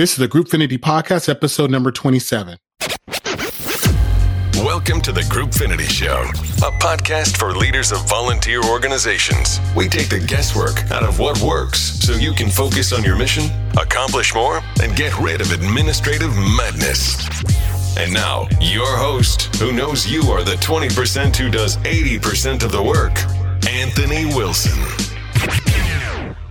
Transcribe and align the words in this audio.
This 0.00 0.12
is 0.12 0.16
the 0.16 0.28
Groupfinity 0.28 0.78
Podcast, 0.78 1.28
episode 1.28 1.70
number 1.70 1.92
27. 1.92 2.56
Welcome 4.54 5.02
to 5.02 5.12
the 5.12 5.26
Groupfinity 5.28 5.90
Show, 5.90 6.22
a 6.66 6.72
podcast 6.78 7.36
for 7.36 7.52
leaders 7.54 7.92
of 7.92 8.08
volunteer 8.08 8.64
organizations. 8.64 9.60
We 9.76 9.90
take 9.90 10.08
the 10.08 10.18
guesswork 10.18 10.90
out 10.90 11.02
of 11.02 11.18
what 11.18 11.38
works 11.42 11.80
so 11.80 12.14
you 12.14 12.32
can 12.32 12.48
focus 12.48 12.94
on 12.94 13.04
your 13.04 13.14
mission, 13.14 13.50
accomplish 13.78 14.34
more, 14.34 14.62
and 14.82 14.96
get 14.96 15.14
rid 15.18 15.42
of 15.42 15.52
administrative 15.52 16.34
madness. 16.34 17.18
And 17.98 18.10
now, 18.10 18.48
your 18.58 18.96
host, 18.96 19.54
who 19.56 19.70
knows 19.70 20.10
you 20.10 20.22
are 20.30 20.42
the 20.42 20.56
20% 20.62 21.36
who 21.36 21.50
does 21.50 21.76
80% 21.76 22.62
of 22.62 22.72
the 22.72 22.82
work, 22.82 23.18
Anthony 23.68 24.24
Wilson. 24.34 24.80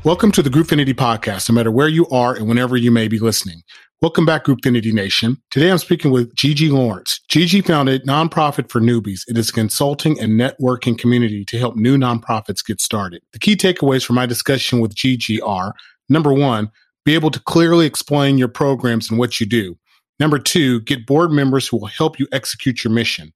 Welcome 0.10 0.32
to 0.32 0.42
the 0.42 0.50
Groupfinity 0.50 0.96
Podcast, 0.96 1.50
no 1.50 1.54
matter 1.54 1.70
where 1.70 1.88
you 1.88 2.08
are 2.08 2.34
and 2.34 2.48
whenever 2.48 2.76
you 2.76 2.90
may 2.90 3.08
be 3.08 3.20
listening. 3.20 3.62
Welcome 4.02 4.26
back, 4.26 4.46
Groupfinity 4.46 4.92
Nation. 4.92 5.38
Today 5.52 5.70
I'm 5.70 5.78
speaking 5.78 6.10
with 6.10 6.34
Gigi 6.34 6.72
Lawrence. 6.72 7.22
Gigi 7.28 7.62
founded 7.62 8.08
Nonprofit 8.08 8.72
for 8.72 8.82
Newbies. 8.82 9.22
It 9.28 9.38
is 9.38 9.52
a 9.52 9.54
consulting 9.54 10.20
and 10.20 10.32
networking 10.32 10.98
community 10.98 11.46
to 11.46 11.60
help 11.60 11.76
new 11.76 11.96
nonprofits 11.96 12.66
get 12.66 12.82
started. 12.82 13.22
The 13.34 13.40
key 13.40 13.56
takeaways 13.56 14.04
from 14.04 14.16
my 14.16 14.26
discussion 14.26 14.80
with 14.80 14.96
Gigi 14.96 15.40
are 15.42 15.76
number 16.10 16.34
one, 16.34 16.72
be 17.06 17.14
able 17.14 17.30
to 17.30 17.40
clearly 17.42 17.86
explain 17.86 18.40
your 18.40 18.48
programs 18.48 19.12
and 19.12 19.20
what 19.20 19.40
you 19.40 19.46
do. 19.46 19.78
Number 20.20 20.40
two, 20.40 20.82
get 20.82 21.06
board 21.06 21.30
members 21.30 21.68
who 21.68 21.78
will 21.78 21.86
help 21.86 22.18
you 22.18 22.28
execute 22.32 22.84
your 22.84 22.92
mission. 22.92 23.32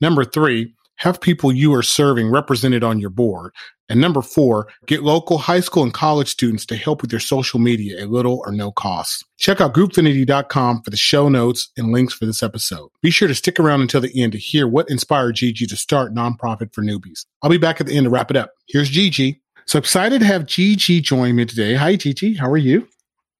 Number 0.00 0.24
three, 0.24 0.74
have 0.96 1.20
people 1.20 1.52
you 1.52 1.72
are 1.74 1.82
serving 1.82 2.30
represented 2.30 2.82
on 2.82 2.98
your 2.98 3.10
board. 3.10 3.52
And 3.88 4.00
number 4.00 4.22
four, 4.22 4.66
get 4.86 5.02
local 5.02 5.38
high 5.38 5.60
school 5.60 5.84
and 5.84 5.94
college 5.94 6.28
students 6.28 6.66
to 6.66 6.76
help 6.76 7.02
with 7.02 7.12
your 7.12 7.20
social 7.20 7.60
media 7.60 8.00
at 8.00 8.10
little 8.10 8.42
or 8.44 8.50
no 8.50 8.72
cost. 8.72 9.24
Check 9.38 9.60
out 9.60 9.74
groupfinity.com 9.74 10.82
for 10.82 10.90
the 10.90 10.96
show 10.96 11.28
notes 11.28 11.70
and 11.76 11.92
links 11.92 12.12
for 12.12 12.26
this 12.26 12.42
episode. 12.42 12.88
Be 13.00 13.10
sure 13.10 13.28
to 13.28 13.34
stick 13.34 13.60
around 13.60 13.82
until 13.82 14.00
the 14.00 14.20
end 14.20 14.32
to 14.32 14.38
hear 14.38 14.66
what 14.66 14.90
inspired 14.90 15.36
Gigi 15.36 15.66
to 15.66 15.76
start 15.76 16.14
Nonprofit 16.14 16.74
for 16.74 16.82
Newbies. 16.82 17.26
I'll 17.42 17.50
be 17.50 17.58
back 17.58 17.80
at 17.80 17.86
the 17.86 17.96
end 17.96 18.04
to 18.04 18.10
wrap 18.10 18.30
it 18.30 18.36
up. 18.36 18.50
Here's 18.68 18.88
Gigi. 18.88 19.40
So 19.66 19.78
excited 19.78 20.20
to 20.20 20.26
have 20.26 20.46
Gigi 20.46 21.00
join 21.00 21.36
me 21.36 21.44
today. 21.44 21.74
Hi, 21.74 21.96
Gigi. 21.96 22.34
How 22.34 22.50
are 22.50 22.56
you? 22.56 22.88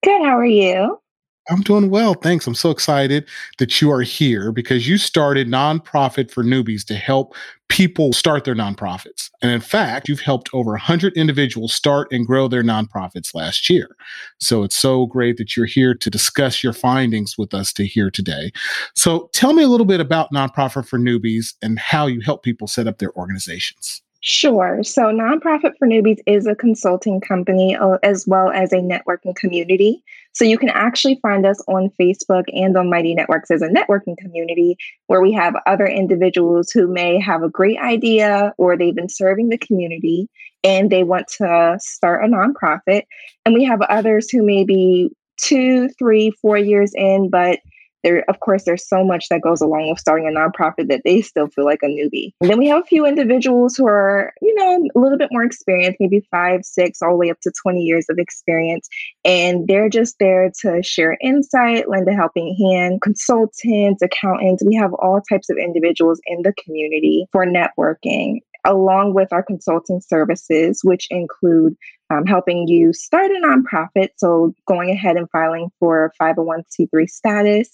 Good. 0.05 0.23
How 0.23 0.39
are 0.39 0.47
you? 0.47 1.00
I'm 1.48 1.61
doing 1.61 1.91
well. 1.91 2.14
Thanks. 2.14 2.47
I'm 2.47 2.55
so 2.55 2.70
excited 2.70 3.27
that 3.58 3.80
you 3.80 3.91
are 3.91 4.02
here 4.02 4.50
because 4.50 4.89
you 4.89 4.98
started 4.98 5.48
Nonprofit 5.48 6.30
for 6.30 6.42
Newbies 6.42 6.84
to 6.86 6.94
help 6.94 7.34
people 7.69 8.12
start 8.12 8.44
their 8.44 8.55
nonprofits. 8.55 9.30
And 9.42 9.50
in 9.50 9.61
fact, 9.61 10.08
you've 10.08 10.20
helped 10.20 10.48
over 10.52 10.72
100 10.72 11.17
individuals 11.17 11.74
start 11.74 12.08
and 12.11 12.27
grow 12.27 12.48
their 12.48 12.62
nonprofits 12.62 13.34
last 13.34 13.69
year. 13.69 13.97
So 14.39 14.62
it's 14.62 14.77
so 14.77 15.06
great 15.06 15.36
that 15.36 15.56
you're 15.56 15.67
here 15.67 15.94
to 15.94 16.11
discuss 16.11 16.62
your 16.62 16.72
findings 16.72 17.36
with 17.36 17.55
us 17.55 17.72
to 17.74 17.86
here 17.86 18.11
today. 18.11 18.52
So 18.94 19.30
tell 19.33 19.52
me 19.52 19.62
a 19.62 19.69
little 19.69 19.86
bit 19.86 20.00
about 20.00 20.33
Nonprofit 20.33 20.86
for 20.86 20.98
Newbies 20.98 21.55
and 21.62 21.78
how 21.78 22.06
you 22.06 22.20
help 22.20 22.42
people 22.42 22.67
set 22.67 22.86
up 22.86 22.98
their 22.98 23.12
organizations. 23.17 24.02
Sure. 24.28 24.83
So, 24.83 25.02
Nonprofit 25.02 25.78
for 25.78 25.86
Newbies 25.86 26.19
is 26.27 26.47
a 26.48 26.56
consulting 26.56 27.20
company 27.20 27.77
uh, 27.77 27.98
as 28.02 28.27
well 28.27 28.50
as 28.50 28.72
a 28.72 28.78
networking 28.78 29.36
community. 29.36 30.02
So, 30.37 30.45
you 30.45 30.59
can 30.59 30.69
actually 30.69 31.19
find 31.23 31.47
us 31.47 31.59
on 31.67 31.91
Facebook 31.98 32.45
and 32.53 32.77
on 32.77 32.91
Mighty 32.91 33.15
Networks 33.15 33.51
as 33.51 33.62
a 33.62 33.69
networking 33.69 34.19
community 34.19 34.77
where 35.06 35.23
we 35.23 35.33
have 35.33 35.55
other 35.67 35.87
individuals 35.87 36.70
who 36.70 36.87
may 36.89 37.19
have 37.19 37.42
a 37.42 37.48
great 37.48 37.79
idea 37.79 38.53
or 38.59 38.77
they've 38.77 38.95
been 38.95 39.09
serving 39.09 39.48
the 39.48 39.57
community 39.57 40.29
and 40.62 40.91
they 40.91 41.05
want 41.05 41.27
to 41.39 41.79
start 41.81 42.23
a 42.23 42.29
nonprofit. 42.29 43.05
And 43.47 43.55
we 43.55 43.64
have 43.64 43.81
others 43.81 44.29
who 44.31 44.45
may 44.45 44.64
be 44.64 45.09
two, 45.39 45.89
three, 45.98 46.33
four 46.42 46.59
years 46.59 46.92
in, 46.95 47.31
but 47.31 47.61
there 48.02 48.25
of 48.28 48.41
course 48.41 48.64
there's 48.64 48.89
so 48.89 49.05
much 49.05 49.28
that 49.28 49.42
goes 49.42 49.61
along 49.61 49.89
with 49.91 49.98
starting 49.98 50.28
a 50.28 50.39
nonprofit 50.39 50.89
that 50.89 51.02
they 51.05 51.20
still 51.20 51.48
feel 51.48 51.64
like 51.64 51.80
a 51.83 51.86
newbie. 51.86 52.33
And 52.41 52.50
then 52.50 52.58
we 52.58 52.69
have 52.69 52.83
a 52.83 52.86
few 52.86 53.06
individuals 53.06 53.77
who 53.77 53.86
are 53.86 54.33
you 54.40 54.55
know 54.55 54.89
a 54.95 54.98
little 54.98 55.18
bit 55.18 55.30
more 55.33 55.45
experienced 55.45 55.98
maybe 56.01 56.27
five 56.30 56.64
six 56.64 57.02
all 57.02 57.11
the 57.11 57.17
way 57.17 57.30
up 57.30 57.40
to 57.42 57.52
20 57.62 57.80
years 57.80 58.07
of 58.11 58.18
experience. 58.18 58.89
And 59.24 59.67
they're 59.67 59.89
just 59.89 60.17
there 60.18 60.51
to 60.62 60.83
share 60.83 61.17
insight 61.20 61.89
lend 61.89 62.08
a 62.08 62.12
helping 62.12 62.57
hand 62.57 63.02
consultants 63.02 64.02
accountants. 64.02 64.64
We 64.64 64.77
have 64.77 64.95
all 64.95 65.20
types 65.20 65.51
of 65.51 65.57
individuals 65.57 66.20
in 66.27 66.42
the 66.42 66.55
community 66.64 67.27
for 67.33 67.46
networking 67.46 68.40
along 68.66 69.14
with 69.14 69.32
our 69.32 69.42
consulting 69.42 70.00
services, 70.00 70.80
which 70.82 71.06
include 71.10 71.77
um, 72.10 72.27
helping 72.27 72.68
you 72.68 72.92
start 72.92 73.30
a 73.30 73.40
nonprofit, 73.44 74.10
so 74.16 74.54
going 74.66 74.90
ahead 74.90 75.16
and 75.16 75.28
filing 75.30 75.70
for 75.80 76.12
501c3 76.20 77.08
status, 77.08 77.70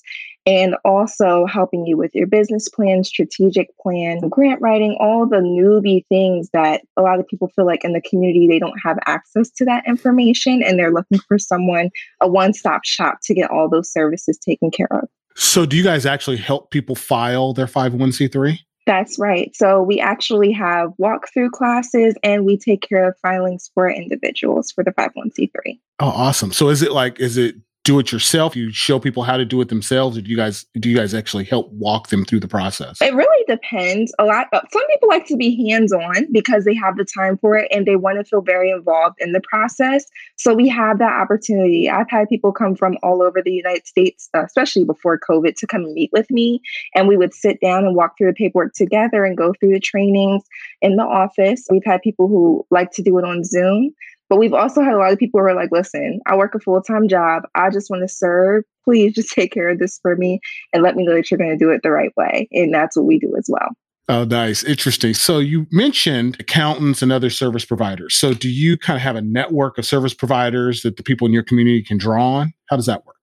and 0.47 0.75
also 0.85 1.47
helping 1.47 1.87
you 1.87 1.97
with 1.97 2.15
your 2.15 2.27
business 2.27 2.69
plan, 2.69 3.05
strategic 3.05 3.69
plan, 3.79 4.21
grant 4.29 4.61
writing, 4.61 4.97
all 4.99 5.27
the 5.27 5.37
newbie 5.37 6.07
things 6.09 6.49
that 6.53 6.83
a 6.97 7.03
lot 7.03 7.21
of 7.21 7.29
people 7.29 7.49
feel 7.49 7.67
like 7.67 7.85
in 7.85 7.93
the 7.93 8.01
community 8.01 8.47
they 8.49 8.59
don't 8.59 8.79
have 8.83 8.99
access 9.07 9.51
to 9.51 9.65
that 9.65 9.85
information 9.87 10.63
and 10.63 10.79
they're 10.79 10.93
looking 10.93 11.19
for 11.29 11.39
someone, 11.39 11.91
a 12.21 12.29
one 12.29 12.53
stop 12.53 12.85
shop 12.85 13.19
to 13.25 13.35
get 13.35 13.51
all 13.51 13.69
those 13.69 13.91
services 13.91 14.39
taken 14.39 14.71
care 14.71 14.89
of. 14.91 15.09
So, 15.35 15.65
do 15.65 15.77
you 15.77 15.83
guys 15.83 16.05
actually 16.05 16.37
help 16.37 16.71
people 16.71 16.95
file 16.95 17.55
their 17.55 17.67
501c3? 17.67 18.59
That's 18.87 19.19
right. 19.19 19.55
So 19.55 19.81
we 19.83 20.01
actually 20.01 20.53
have 20.53 20.91
walkthrough 21.01 21.53
classes 21.53 22.15
and 22.23 22.45
we 22.45 22.59
take 22.59 22.87
care 22.87 23.09
of 23.09 23.17
filings 23.21 23.71
for 23.75 23.89
individuals 23.89 24.73
for 24.73 24.83
the 24.83 24.91
501c3. 24.91 25.79
Oh, 26.01 26.09
awesome. 26.09 26.53
So 26.53 26.69
is 26.69 26.83
it 26.83 26.93
like, 26.93 27.21
is 27.21 27.37
it 27.37 27.55
do 27.85 27.99
it 27.99 28.13
yourself? 28.13 28.55
You 28.55 28.71
show 28.71 29.01
people 29.01 29.25
how 29.25 29.37
to 29.37 29.45
do 29.45 29.61
it 29.61 29.69
themselves, 29.69 30.17
or 30.17 30.21
do 30.21 30.31
you 30.31 30.37
guys 30.37 30.65
do 30.79 30.89
you 30.89 30.97
guys 30.97 31.15
actually 31.15 31.45
help 31.45 31.71
walk 31.73 32.09
them 32.09 32.25
through 32.25 32.41
the 32.41 32.49
process? 32.49 33.01
It 33.03 33.15
really 33.15 33.45
depends. 33.49 34.15
A 34.19 34.25
lot. 34.25 34.47
Uh, 34.53 34.61
some 34.71 34.87
people 34.89 35.09
like 35.09 35.27
to 35.27 35.37
be 35.37 35.69
hands 35.69 35.93
on 35.93 36.31
because 36.31 36.65
they 36.65 36.75
have 36.75 36.97
the 36.97 37.05
time 37.05 37.39
for 37.39 37.57
it 37.57 37.69
and 37.73 37.85
they 37.85 37.97
want 37.97 38.19
to 38.19 38.25
feel 38.25 38.41
very 38.41 38.71
involved 38.71 39.17
in 39.19 39.33
the 39.33 39.41
process. 39.41 40.05
So 40.37 40.55
we 40.55 40.69
have 40.69 40.99
that 40.99 41.13
opportunity. 41.13 41.91
I've 41.91 42.09
had 42.09 42.29
people 42.29 42.53
come 42.53 42.77
from 42.77 42.99
all 43.03 43.23
over 43.23 43.43
the 43.43 43.53
United 43.53 43.87
States, 43.87 44.29
uh, 44.35 44.45
especially 44.45 44.85
before 44.85 45.19
COVID, 45.19 45.57
to 45.57 45.67
come 45.67 45.93
meet 45.93 46.11
with 46.13 46.31
me, 46.31 46.61
and 46.95 47.09
we 47.09 47.17
would 47.17 47.35
sit 47.35 47.61
down 47.61 47.85
and 47.85 47.97
walk 47.97 48.17
through 48.17 48.29
the 48.29 48.35
paperwork 48.35 48.75
together 48.75 49.25
and 49.25 49.37
go 49.37 49.53
through 49.59 49.73
the 49.73 49.81
trainings 49.81 50.45
in 50.83 50.97
the 50.97 51.05
office. 51.05 51.67
We've 51.69 51.85
had 51.85 52.01
people 52.03 52.29
who 52.29 52.65
like 52.71 52.93
to 52.93 53.03
do 53.03 53.19
it 53.19 53.25
on 53.25 53.43
Zoom. 53.45 53.93
But 54.33 54.39
we've 54.39 54.55
also 54.55 54.81
had 54.81 54.95
a 54.95 54.97
lot 54.97 55.13
of 55.13 55.19
people 55.19 55.41
who 55.41 55.45
are 55.45 55.55
like, 55.55 55.69
listen, 55.73 56.19
I 56.25 56.35
work 56.37 56.55
a 56.55 56.59
full 56.59 56.81
time 56.81 57.07
job. 57.07 57.43
I 57.55 57.69
just 57.69 57.91
want 57.91 58.01
to 58.01 58.09
serve. 58.09 58.65
Please 58.83 59.13
just 59.13 59.29
take 59.29 59.53
care 59.53 59.69
of 59.69 59.79
this 59.79 59.99
for 60.01 60.17
me 60.17 60.41
and 60.73 60.83
let 60.83 60.97
me 60.97 61.05
know 61.05 61.15
that 61.15 61.31
you're 61.31 61.37
going 61.37 61.51
to 61.51 61.63
do 61.63 61.69
it 61.69 61.83
the 61.83 61.91
right 61.91 62.13
way. 62.17 62.49
And 62.51 62.73
that's 62.73 62.97
what 62.97 63.05
we 63.05 63.19
do 63.19 63.35
as 63.37 63.45
well. 63.51 63.69
Oh, 64.09 64.25
nice. 64.25 64.65
Interesting. 64.65 65.13
So 65.13 65.39
you 65.39 65.67
mentioned 65.71 66.39
accountants 66.41 67.03
and 67.03 67.13
other 67.13 67.29
service 67.29 67.67
providers. 67.67 68.15
So 68.15 68.33
do 68.33 68.49
you 68.49 68.79
kind 68.79 68.97
of 68.97 69.03
have 69.03 69.17
a 69.17 69.21
network 69.21 69.77
of 69.77 69.85
service 69.85 70.15
providers 70.15 70.81
that 70.81 70.97
the 70.97 71.03
people 71.03 71.27
in 71.27 71.35
your 71.35 71.43
community 71.43 71.83
can 71.83 71.99
draw 71.99 72.37
on? 72.37 72.55
How 72.71 72.77
does 72.77 72.87
that 72.87 73.05
work? 73.05 73.17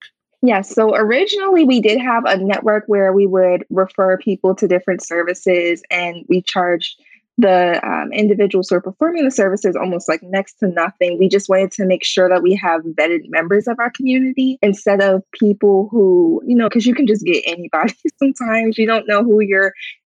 Yes. 0.44 0.74
So 0.76 0.96
originally 0.96 1.64
we 1.64 1.82
did 1.82 2.00
have 2.00 2.24
a 2.26 2.38
network 2.38 2.84
where 2.86 3.14
we 3.14 3.26
would 3.26 3.66
refer 3.72 4.20
people 4.20 4.54
to 4.54 4.68
different 4.68 5.02
services 5.02 5.82
and 5.90 6.24
we 6.30 6.44
charged 6.44 7.02
the 7.40 7.80
um, 7.88 8.12
individuals 8.12 8.68
who 8.70 8.76
are 8.76 8.82
performing 8.82 9.24
the 9.24 9.32
services 9.32 9.74
almost 9.76 10.10
like 10.10 10.22
next 10.24 10.56
to 10.56 10.68
nothing. 10.68 11.18
We 11.18 11.30
just 11.30 11.48
wanted 11.48 11.72
to 11.72 11.86
make 11.86 12.04
sure 12.04 12.28
that 12.28 12.44
we 12.44 12.54
have 12.56 12.82
vetted 12.82 13.30
members 13.30 13.66
of 13.66 13.80
our 13.80 13.90
community 13.92 14.60
instead 14.62 15.02
of 15.02 15.24
people 15.32 15.88
who, 15.90 16.42
you 16.46 16.56
know, 16.56 16.68
because 16.68 16.86
you 16.86 16.94
can 16.94 17.08
just 17.08 17.26
get 17.26 17.42
anybody 17.48 17.96
sometimes. 18.20 18.78
You 18.78 18.86
don't 18.86 19.08
know 19.08 19.24
who 19.24 19.40
you're 19.40 19.72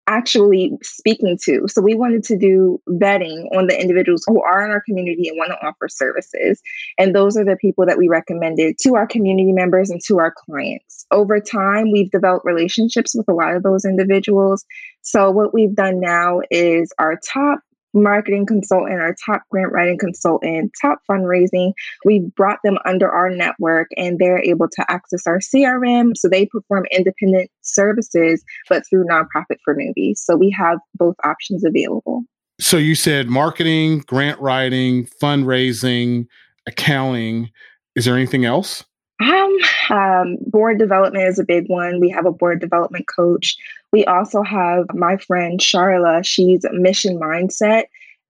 actually 0.08 0.72
speaking 0.84 1.38
to. 1.44 1.68
So 1.68 1.82
we 1.82 1.96
wanted 1.96 2.24
to 2.26 2.38
do 2.38 2.80
vetting 2.90 3.46
on 3.58 3.66
the 3.66 3.80
individuals 3.80 4.24
who 4.28 4.42
are 4.44 4.64
in 4.64 4.70
our 4.70 4.82
community 4.82 5.28
and 5.28 5.38
want 5.38 5.50
to 5.50 5.68
offer 5.68 5.88
services. 5.90 6.62
And 7.00 7.16
those 7.16 7.36
are 7.36 7.44
the 7.44 7.58
people 7.58 7.88
that 7.88 7.98
we 7.98 8.08
recommended 8.08 8.78
to 8.82 8.96
our 8.96 9.08
community 9.08 9.52
members 9.52 9.90
and 9.90 10.00
to 10.06 10.20
our 10.20 10.32
clients. 10.46 11.08
Over 11.12 11.40
time, 11.40 11.92
we've 11.92 12.12
developed 12.12 12.46
relationships 12.46 13.16
with 13.16 13.28
a 13.28 13.34
lot 13.34 13.56
of 13.56 13.64
those 13.64 13.84
individuals. 13.84 14.64
So 15.06 15.30
what 15.30 15.54
we've 15.54 15.76
done 15.76 16.00
now 16.00 16.42
is 16.50 16.92
our 16.98 17.20
top 17.32 17.60
marketing 17.94 18.46
consultant, 18.46 19.00
our 19.00 19.16
top 19.26 19.44
grant 19.50 19.72
writing 19.72 19.98
consultant, 20.00 20.72
top 20.82 21.00
fundraising. 21.10 21.74
We 22.04 22.20
brought 22.36 22.60
them 22.64 22.78
under 22.86 23.10
our 23.10 23.30
network 23.30 23.88
and 23.96 24.18
they're 24.20 24.44
able 24.44 24.68
to 24.68 24.92
access 24.92 25.26
our 25.28 25.40
CRM. 25.40 26.18
So 26.18 26.28
they 26.28 26.48
perform 26.48 26.86
independent 26.92 27.52
services, 27.62 28.44
but 28.68 28.84
through 28.90 29.06
nonprofit 29.06 29.58
for 29.64 29.76
newbies. 29.76 30.18
So 30.18 30.36
we 30.36 30.50
have 30.58 30.80
both 30.96 31.16
options 31.24 31.64
available. 31.64 32.24
So 32.60 32.78
you 32.78 32.96
said 32.96 33.30
marketing, 33.30 34.00
grant 34.08 34.40
writing, 34.40 35.08
fundraising, 35.22 36.26
accounting. 36.66 37.52
Is 37.96 38.06
there 38.06 38.16
anything 38.16 38.44
else? 38.44 38.84
Um, 39.22 39.58
um, 39.90 40.38
board 40.48 40.78
development 40.78 41.26
is 41.26 41.40
a 41.40 41.46
big 41.46 41.68
one. 41.68 42.00
We 42.00 42.10
have 42.10 42.26
a 42.26 42.32
board 42.32 42.60
development 42.60 43.06
coach. 43.08 43.56
We 43.94 44.04
also 44.06 44.44
have 44.44 44.88
my 44.94 45.18
friend 45.18 45.60
Charla. 45.60 46.26
She's 46.26 46.66
mission 46.74 47.18
mindset. 47.18 47.86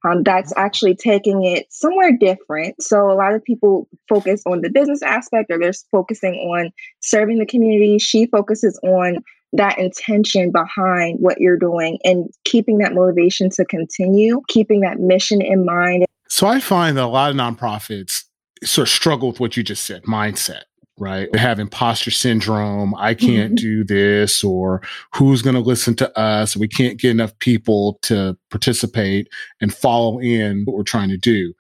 um, 0.06 0.24
that's 0.24 0.54
actually 0.56 0.96
taking 0.96 1.44
it 1.44 1.66
somewhere 1.72 2.12
different. 2.16 2.82
So 2.82 3.10
a 3.10 3.14
lot 3.16 3.34
of 3.34 3.44
people 3.44 3.88
focus 4.08 4.44
on 4.46 4.62
the 4.62 4.70
business 4.70 5.02
aspect 5.02 5.50
or 5.50 5.58
they're 5.58 5.74
focusing 5.92 6.36
on 6.36 6.72
serving 7.00 7.40
the 7.40 7.46
community. 7.46 7.98
She 7.98 8.28
focuses 8.28 8.80
on 8.84 9.24
that 9.54 9.80
intention 9.80 10.52
behind 10.52 11.18
what 11.20 11.40
you're 11.40 11.58
doing 11.58 11.98
and 12.04 12.30
keeping 12.44 12.78
that 12.80 12.94
motivation 12.94 13.50
to 13.52 13.66
continue, 13.66 14.42
keeping 14.48 14.82
that 14.82 15.00
mission 15.00 15.42
in 15.42 15.66
mind. 15.66 16.06
So 16.30 16.46
I 16.48 16.60
find 16.60 16.98
that 16.98 17.06
a 17.06 17.08
lot 17.08 17.32
of 17.32 17.38
nonprofits 17.38 18.26
sort 18.64 18.88
of 18.88 18.92
struggle 18.92 19.30
with 19.30 19.40
what 19.40 19.58
you 19.58 19.64
just 19.64 19.86
said 19.86 20.04
mindset 20.04 20.64
right? 20.98 21.30
They 21.32 21.40
have 21.40 21.60
imposter 21.60 22.12
syndrome. 22.12 22.96
I 22.96 23.14
can't 23.14 23.56
mm-hmm. 23.56 23.68
do 23.68 23.84
this, 23.84 24.44
or 24.44 24.82
who's 25.14 25.42
going 25.42 25.56
to 25.56 25.62
listen 25.62 25.96
to 25.96 26.18
us? 26.18 26.56
We 26.56 26.68
can't 26.68 27.00
get 27.00 27.12
enough 27.12 27.38
people 27.40 28.00
to 28.04 28.38
participate 28.50 29.28
and 29.62 29.74
follow 29.74 30.20
in 30.20 30.64
what 30.66 30.76
we're 30.76 30.84
trying 30.84 31.10
to 31.10 31.18
do. 31.18 31.54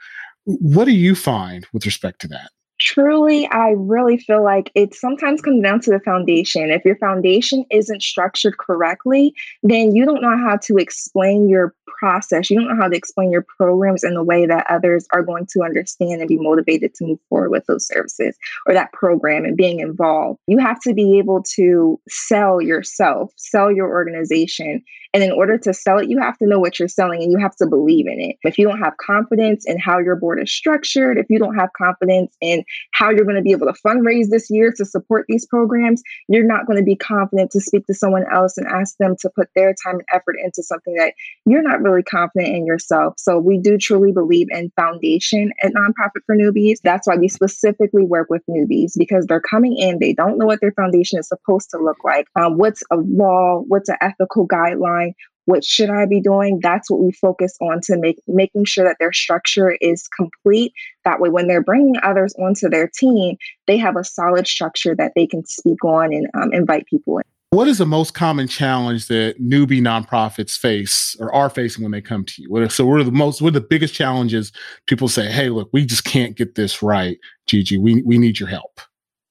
What 0.46 0.86
do 0.86 0.92
you 0.92 1.16
find 1.16 1.66
with 1.74 1.86
respect 1.86 2.22
to 2.22 2.28
that? 2.30 2.52
Truly, 2.80 3.48
I 3.48 3.70
really 3.78 4.18
feel 4.18 4.44
like 4.44 4.70
it 4.76 4.94
sometimes 4.94 5.42
comes 5.42 5.64
down 5.64 5.80
to 5.82 5.92
the 5.92 6.00
foundation. 6.02 6.70
If 6.72 6.84
your 6.84 6.98
foundation 6.98 7.64
isn't 7.72 8.04
structured 8.04 8.58
correctly, 8.58 9.34
then 9.64 9.96
you 9.96 10.04
don't 10.04 10.22
know 10.22 10.38
how 10.38 10.58
to 10.64 10.76
explain 10.76 11.48
your 11.48 11.74
process. 11.88 12.50
You 12.50 12.60
don't 12.60 12.70
know 12.70 12.82
how 12.82 12.90
to 12.90 12.96
explain 12.96 13.32
your 13.32 13.46
programs 13.58 14.04
in 14.04 14.16
a 14.16 14.24
way 14.24 14.46
that 14.46 14.66
others 14.70 15.08
are 15.14 15.24
going 15.24 15.48
to 15.52 15.64
understand 15.64 16.22
and 16.22 16.28
be 16.28 16.38
motivated 16.38 16.94
to 16.96 17.06
move 17.06 17.20
forward 17.30 17.52
with 17.52 17.66
those 17.68 17.88
services 17.88 18.38
or 18.66 18.74
that 18.74 18.92
program 18.94 19.46
and 19.46 19.58
being 19.58 19.80
involved. 19.80 20.40
You 20.48 20.58
have 20.60 20.80
to 20.82 20.94
be 20.94 21.18
able 21.18 21.44
to 21.56 22.00
sell 22.08 22.62
yourself, 22.62 23.32
sell 23.38 23.72
your 23.72 23.90
organization. 23.90 24.84
And 25.14 25.24
in 25.24 25.32
order 25.32 25.58
to 25.60 25.74
sell 25.74 26.00
it, 26.00 26.10
you 26.10 26.20
have 26.20 26.38
to 26.40 26.46
know 26.46 26.60
what 26.60 26.78
you're 26.78 26.90
selling 26.90 27.24
and 27.24 27.32
you 27.32 27.38
have 27.38 27.56
to 27.58 27.66
believe 27.66 28.06
in 28.06 28.20
it. 28.20 28.36
If 28.44 28.58
you 28.58 28.68
don't 28.68 28.82
have 28.82 28.98
confidence 28.98 29.66
in 29.66 29.80
how 29.80 30.00
your 30.00 30.18
board 30.18 30.42
is 30.42 30.52
structured, 30.52 31.18
if 31.18 31.28
you 31.30 31.40
don't 31.40 31.56
have 31.56 31.70
confidence 31.78 32.36
in 32.42 32.66
how 32.92 33.12
you're 33.12 33.24
going 33.24 33.38
to 33.38 33.42
be 33.42 33.54
able 33.54 33.68
to 33.68 33.80
fundraise 33.86 34.30
this 34.30 34.50
year 34.50 34.74
to 34.76 34.84
support 34.84 35.26
these 35.30 35.46
programs, 35.46 36.04
you're 36.28 36.46
not 36.46 36.68
going 36.68 36.78
to 36.78 36.84
be 36.84 36.98
confident 36.98 37.52
to 37.52 37.62
speak 37.62 37.86
to 37.88 37.94
someone 37.94 38.26
else 38.32 38.58
and 38.58 38.68
ask 38.68 38.98
them 38.98 39.16
to 39.22 39.30
put 39.36 39.48
their 39.56 39.74
time 39.86 39.96
and 39.96 40.06
effort 40.12 40.36
into 40.44 40.62
something 40.62 40.96
that 40.96 41.14
you're 41.46 41.62
not 41.62 41.75
really 41.82 42.04
confident 42.04 42.56
in 42.56 42.66
yourself. 42.66 43.16
So 43.18 43.40
we 43.40 43.58
do 43.58 43.78
truly 43.78 44.12
believe 44.12 44.48
in 44.52 44.72
foundation 44.76 45.52
at 45.64 45.74
Nonprofit 45.74 46.22
for 46.26 46.36
Newbies. 46.36 46.78
That's 46.84 47.08
why 47.08 47.16
we 47.16 47.28
specifically 47.28 48.04
work 48.04 48.30
with 48.30 48.42
newbies 48.50 48.94
because 48.98 49.26
they're 49.26 49.42
coming 49.42 49.78
in, 49.78 50.00
they 50.00 50.14
don't 50.14 50.38
know 50.38 50.46
what 50.46 50.62
their 50.62 50.74
foundation 50.74 51.20
is 51.20 51.28
supposed 51.28 51.70
to 51.72 51.78
look 51.78 52.04
like. 52.04 52.28
Um, 52.36 52.58
what's 52.58 52.84
a 52.92 52.98
law? 52.98 53.64
What's 53.68 53.90
an 53.90 53.98
ethical 54.02 54.48
guideline? 54.48 55.14
what 55.46 55.64
should 55.64 55.90
I 55.90 56.06
be 56.06 56.22
doing? 56.22 56.60
That's 56.62 56.90
what 56.90 57.02
we 57.02 57.12
focus 57.12 57.56
on 57.62 57.80
to 57.84 57.98
make 57.98 58.22
making 58.28 58.66
sure 58.66 58.84
that 58.84 58.98
their 59.00 59.14
structure 59.14 59.78
is 59.80 60.08
complete. 60.08 60.74
That 61.06 61.20
way, 61.20 61.30
when 61.30 61.48
they're 61.48 61.64
bringing 61.64 61.96
others 62.04 62.34
onto 62.38 62.70
their 62.70 62.90
team, 62.94 63.38
they 63.68 63.78
have 63.78 63.96
a 63.96 64.04
solid 64.04 64.48
structure 64.48 64.96
that 64.96 65.14
they 65.16 65.28
can 65.28 65.46
speak 65.46 65.84
on 65.86 66.14
and 66.14 66.28
um, 66.34 66.52
invite 66.52 66.88
people 66.88 67.20
in. 67.20 67.35
What 67.52 67.68
is 67.68 67.78
the 67.78 67.86
most 67.86 68.14
common 68.14 68.48
challenge 68.48 69.08
that 69.08 69.42
newbie 69.42 69.82
nonprofits 69.82 70.58
face 70.58 71.16
or 71.20 71.34
are 71.34 71.50
facing 71.50 71.84
when 71.84 71.92
they 71.92 72.02
come 72.02 72.26
to 72.26 72.42
you? 72.42 72.50
What 72.50 72.64
are, 72.64 72.70
so, 72.70 72.86
what 72.86 73.00
are 73.00 73.04
the 73.06 73.12
most, 73.12 73.42
what 73.42 73.50
are 73.50 73.60
the 73.60 73.62
biggest 73.62 73.94
challenges 73.94 74.52
people 74.88 75.08
say, 75.08 75.32
hey, 75.32 75.50
look, 75.50 75.70
we 75.72 75.86
just 75.86 76.04
can't 76.04 76.36
get 76.36 76.56
this 76.56 76.84
right, 76.84 77.18
Gigi. 77.48 77.78
We, 77.78 78.02
we 78.02 78.18
need 78.18 78.40
your 78.40 78.50
help. 78.50 78.82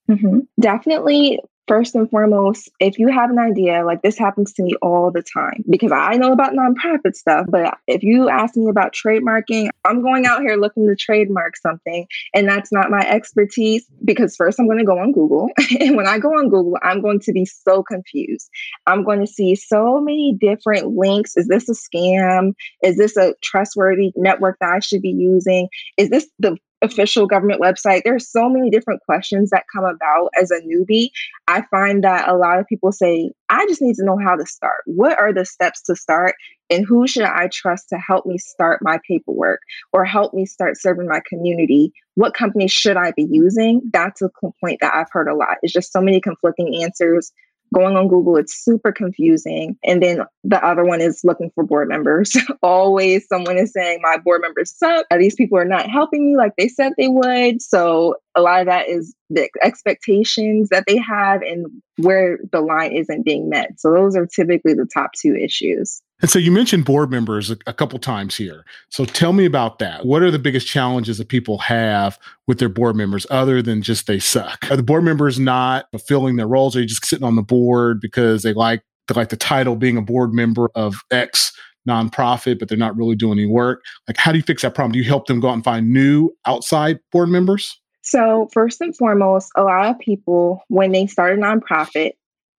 Mm-hmm. 0.08 0.40
Definitely 0.60 1.38
first 1.66 1.94
and 1.94 2.10
foremost, 2.10 2.70
if 2.80 2.98
you 2.98 3.08
have 3.08 3.30
an 3.30 3.38
idea, 3.38 3.84
like 3.84 4.02
this 4.02 4.18
happens 4.18 4.52
to 4.54 4.62
me 4.62 4.74
all 4.82 5.10
the 5.10 5.22
time 5.22 5.64
because 5.68 5.92
I 5.92 6.16
know 6.16 6.32
about 6.32 6.52
nonprofit 6.52 7.14
stuff, 7.14 7.46
but 7.48 7.76
if 7.86 8.02
you 8.02 8.28
ask 8.28 8.56
me 8.56 8.68
about 8.68 8.94
trademarking, 8.94 9.70
I'm 9.84 10.02
going 10.02 10.26
out 10.26 10.42
here 10.42 10.56
looking 10.56 10.86
to 10.86 10.96
trademark 10.96 11.56
something 11.56 12.06
and 12.34 12.48
that's 12.48 12.72
not 12.72 12.90
my 12.90 13.00
expertise 13.00 13.86
because 14.04 14.36
first 14.36 14.58
I'm 14.58 14.66
going 14.66 14.78
to 14.78 14.84
go 14.84 14.98
on 14.98 15.12
Google. 15.12 15.48
and 15.80 15.96
when 15.96 16.06
I 16.06 16.18
go 16.18 16.28
on 16.30 16.48
Google, 16.48 16.76
I'm 16.82 17.00
going 17.00 17.20
to 17.20 17.32
be 17.32 17.44
so 17.44 17.82
confused. 17.82 18.48
I'm 18.86 19.04
going 19.04 19.20
to 19.20 19.26
see 19.26 19.54
so 19.54 20.00
many 20.00 20.36
different 20.38 20.96
links. 20.96 21.36
Is 21.36 21.48
this 21.48 21.68
a 21.68 21.72
scam? 21.72 22.54
Is 22.82 22.96
this 22.96 23.16
a 23.16 23.34
trustworthy 23.42 24.12
network 24.16 24.58
that 24.60 24.72
I 24.72 24.80
should 24.80 25.02
be 25.02 25.10
using? 25.10 25.68
Is 25.96 26.10
this 26.10 26.28
the 26.38 26.56
official 26.84 27.26
government 27.26 27.60
website. 27.60 28.02
There's 28.04 28.30
so 28.30 28.48
many 28.48 28.70
different 28.70 29.02
questions 29.02 29.50
that 29.50 29.64
come 29.74 29.84
about 29.84 30.30
as 30.40 30.50
a 30.50 30.60
newbie. 30.60 31.10
I 31.48 31.62
find 31.70 32.04
that 32.04 32.28
a 32.28 32.36
lot 32.36 32.58
of 32.58 32.66
people 32.66 32.92
say, 32.92 33.32
I 33.48 33.66
just 33.66 33.82
need 33.82 33.96
to 33.96 34.04
know 34.04 34.18
how 34.22 34.36
to 34.36 34.46
start. 34.46 34.82
What 34.86 35.18
are 35.18 35.32
the 35.32 35.44
steps 35.44 35.82
to 35.82 35.96
start? 35.96 36.34
And 36.70 36.86
who 36.86 37.06
should 37.06 37.24
I 37.24 37.48
trust 37.52 37.88
to 37.90 37.98
help 37.98 38.26
me 38.26 38.38
start 38.38 38.80
my 38.82 38.98
paperwork 39.06 39.60
or 39.92 40.04
help 40.04 40.32
me 40.32 40.46
start 40.46 40.80
serving 40.80 41.08
my 41.08 41.20
community? 41.28 41.92
What 42.14 42.34
company 42.34 42.68
should 42.68 42.96
I 42.96 43.12
be 43.12 43.26
using? 43.30 43.82
That's 43.92 44.22
a 44.22 44.30
complaint 44.30 44.78
that 44.80 44.94
I've 44.94 45.10
heard 45.10 45.28
a 45.28 45.34
lot. 45.34 45.56
It's 45.62 45.72
just 45.72 45.92
so 45.92 46.00
many 46.00 46.20
conflicting 46.20 46.82
answers 46.82 47.32
going 47.74 47.96
on 47.96 48.08
Google, 48.08 48.36
it's 48.36 48.54
super 48.54 48.92
confusing. 48.92 49.76
And 49.84 50.02
then 50.02 50.20
the 50.44 50.64
other 50.64 50.84
one 50.84 51.00
is 51.00 51.20
looking 51.24 51.50
for 51.54 51.64
board 51.64 51.88
members. 51.88 52.36
Always 52.62 53.26
someone 53.28 53.58
is 53.58 53.72
saying, 53.72 54.00
My 54.02 54.16
board 54.16 54.42
members 54.42 54.74
suck. 54.76 55.06
These 55.18 55.34
people 55.34 55.58
are 55.58 55.64
not 55.64 55.90
helping 55.90 56.26
me 56.26 56.36
like 56.36 56.52
they 56.56 56.68
said 56.68 56.92
they 56.96 57.08
would. 57.08 57.60
So 57.60 58.16
a 58.36 58.42
lot 58.42 58.60
of 58.60 58.66
that 58.66 58.88
is 58.88 59.14
the 59.30 59.48
expectations 59.62 60.68
that 60.70 60.84
they 60.86 60.96
have 60.96 61.42
and 61.42 61.66
where 61.98 62.38
the 62.52 62.60
line 62.60 62.92
isn't 62.92 63.24
being 63.24 63.48
met. 63.48 63.78
So 63.78 63.92
those 63.92 64.16
are 64.16 64.26
typically 64.26 64.74
the 64.74 64.88
top 64.92 65.12
two 65.12 65.34
issues. 65.36 66.02
And 66.20 66.30
so 66.30 66.38
you 66.38 66.50
mentioned 66.50 66.84
board 66.84 67.10
members 67.10 67.50
a, 67.50 67.56
a, 67.66 67.72
couple 67.72 67.98
times 67.98 68.36
here. 68.36 68.64
So 68.88 69.04
tell 69.04 69.32
me 69.32 69.44
about 69.44 69.78
that. 69.80 70.06
What 70.06 70.22
are 70.22 70.30
the 70.30 70.38
biggest 70.38 70.66
challenges 70.66 71.18
that 71.18 71.28
people 71.28 71.58
have 71.58 72.18
with 72.46 72.58
their 72.58 72.68
board 72.68 72.96
members 72.96 73.26
other 73.30 73.60
than 73.60 73.82
just 73.82 74.06
they 74.06 74.18
suck? 74.18 74.70
Are 74.70 74.76
the 74.76 74.82
board 74.82 75.04
members 75.04 75.38
not 75.38 75.86
fulfilling 75.90 76.36
their 76.36 76.46
roles? 76.46 76.76
Are 76.76 76.80
you 76.80 76.86
just 76.86 77.04
sitting 77.04 77.26
on 77.26 77.36
the 77.36 77.42
board 77.42 78.00
because 78.00 78.42
they 78.42 78.54
like 78.54 78.82
they 79.08 79.14
like 79.14 79.28
the 79.28 79.36
title 79.36 79.76
being 79.76 79.98
a 79.98 80.02
board 80.02 80.32
member 80.32 80.70
of 80.74 80.94
X 81.10 81.52
nonprofit, 81.86 82.58
but 82.58 82.68
they're 82.68 82.78
not 82.78 82.96
really 82.96 83.16
doing 83.16 83.38
any 83.38 83.46
work? 83.46 83.82
Like 84.08 84.16
how 84.16 84.32
do 84.32 84.38
you 84.38 84.44
fix 84.44 84.62
that 84.62 84.74
problem? 84.74 84.92
Do 84.92 84.98
you 84.98 85.04
help 85.04 85.26
them 85.26 85.40
go 85.40 85.48
out 85.48 85.54
and 85.54 85.64
find 85.64 85.92
new 85.92 86.30
outside 86.46 87.00
board 87.12 87.28
members? 87.28 87.78
So, 88.04 88.50
first 88.52 88.82
and 88.82 88.94
foremost, 88.94 89.50
a 89.56 89.62
lot 89.62 89.86
of 89.86 89.98
people, 89.98 90.62
when 90.68 90.92
they 90.92 91.06
start 91.06 91.38
a 91.38 91.40
nonprofit, 91.40 92.12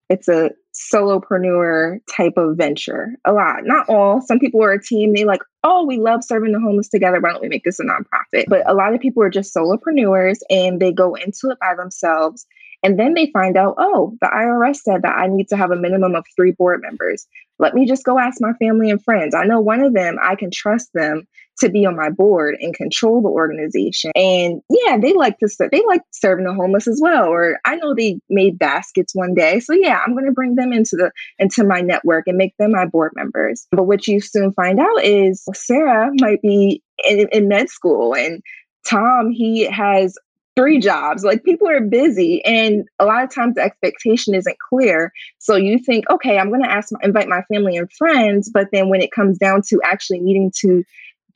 it's 0.09 0.27
a 0.27 0.51
solopreneur 0.73 1.99
type 2.15 2.33
of 2.35 2.57
venture. 2.57 3.15
A 3.25 3.31
lot, 3.31 3.63
not 3.63 3.87
all. 3.87 4.21
Some 4.21 4.39
people 4.39 4.63
are 4.63 4.73
a 4.73 4.83
team. 4.83 5.13
They 5.13 5.23
like, 5.23 5.41
oh, 5.63 5.85
we 5.85 5.97
love 5.97 6.23
serving 6.23 6.51
the 6.51 6.59
homeless 6.59 6.89
together. 6.89 7.19
Why 7.19 7.31
don't 7.31 7.43
we 7.43 7.47
make 7.47 7.63
this 7.63 7.79
a 7.79 7.83
nonprofit? 7.83 8.45
But 8.47 8.69
a 8.69 8.73
lot 8.73 8.93
of 8.93 8.99
people 8.99 9.21
are 9.21 9.29
just 9.29 9.55
solopreneurs 9.55 10.39
and 10.49 10.81
they 10.81 10.91
go 10.91 11.13
into 11.13 11.51
it 11.51 11.59
by 11.59 11.75
themselves. 11.75 12.45
And 12.85 12.99
then 12.99 13.15
they 13.15 13.31
find 13.33 13.57
out, 13.57 13.73
oh, 13.79 14.15
the 14.21 14.27
IRS 14.27 14.75
said 14.75 15.01
that 15.01 15.17
I 15.17 15.25
need 15.25 15.47
to 15.47 15.57
have 15.57 15.71
a 15.71 15.75
minimum 15.75 16.13
of 16.13 16.23
three 16.35 16.51
board 16.51 16.83
members. 16.83 17.25
Let 17.57 17.73
me 17.73 17.87
just 17.87 18.05
go 18.05 18.19
ask 18.19 18.39
my 18.39 18.53
family 18.59 18.91
and 18.91 19.03
friends. 19.03 19.33
I 19.33 19.45
know 19.45 19.59
one 19.59 19.81
of 19.81 19.95
them, 19.95 20.17
I 20.21 20.35
can 20.35 20.51
trust 20.51 20.91
them 20.93 21.23
to 21.57 21.69
be 21.69 21.83
on 21.87 21.95
my 21.95 22.11
board 22.11 22.57
and 22.59 22.75
control 22.75 23.23
the 23.23 23.29
organization. 23.29 24.11
And 24.13 24.61
yeah, 24.69 24.99
they 24.99 25.13
like 25.13 25.39
to 25.39 25.49
they 25.71 25.81
like 25.87 26.01
serving 26.11 26.45
the 26.45 26.53
homeless 26.53 26.87
as 26.87 26.99
well. 27.01 27.25
Or 27.25 27.57
I 27.65 27.77
know 27.77 27.95
they 27.95 28.19
made 28.29 28.59
baskets 28.59 29.15
one 29.15 29.33
day. 29.33 29.61
So 29.61 29.73
yeah, 29.73 30.03
I'm 30.05 30.13
going 30.13 30.27
to 30.27 30.31
bring 30.31 30.53
them 30.53 30.71
into 30.71 30.95
the 30.95 31.09
into 31.39 31.63
my 31.63 31.81
network 31.81 32.27
and 32.27 32.37
make 32.37 32.55
them 32.59 32.73
my 32.73 32.85
board 32.85 33.13
members. 33.15 33.65
But 33.71 33.87
what 33.87 34.05
you 34.05 34.21
soon 34.21 34.51
find 34.51 34.79
out 34.79 35.03
is 35.03 35.43
Sarah 35.55 36.11
might 36.19 36.43
be 36.43 36.83
in, 37.09 37.29
in 37.31 37.47
med 37.47 37.69
school 37.69 38.13
and 38.13 38.43
Tom, 38.85 39.31
he 39.31 39.63
has 39.63 40.15
three 40.55 40.79
jobs. 40.79 41.23
Like 41.23 41.43
people 41.43 41.69
are 41.69 41.81
busy, 41.81 42.43
and 42.45 42.87
a 42.99 43.05
lot 43.05 43.23
of 43.23 43.33
times 43.33 43.55
the 43.55 43.61
expectation 43.61 44.33
isn't 44.33 44.57
clear. 44.69 45.11
So 45.39 45.55
you 45.55 45.79
think, 45.79 46.09
okay, 46.09 46.37
I'm 46.37 46.49
going 46.49 46.63
to 46.63 46.71
ask, 46.71 46.89
invite 47.01 47.27
my 47.27 47.41
family 47.53 47.77
and 47.77 47.91
friends, 47.93 48.49
but 48.53 48.67
then 48.71 48.89
when 48.89 49.01
it 49.01 49.11
comes 49.11 49.37
down 49.37 49.61
to 49.69 49.81
actually 49.83 50.19
needing 50.19 50.51
to 50.61 50.83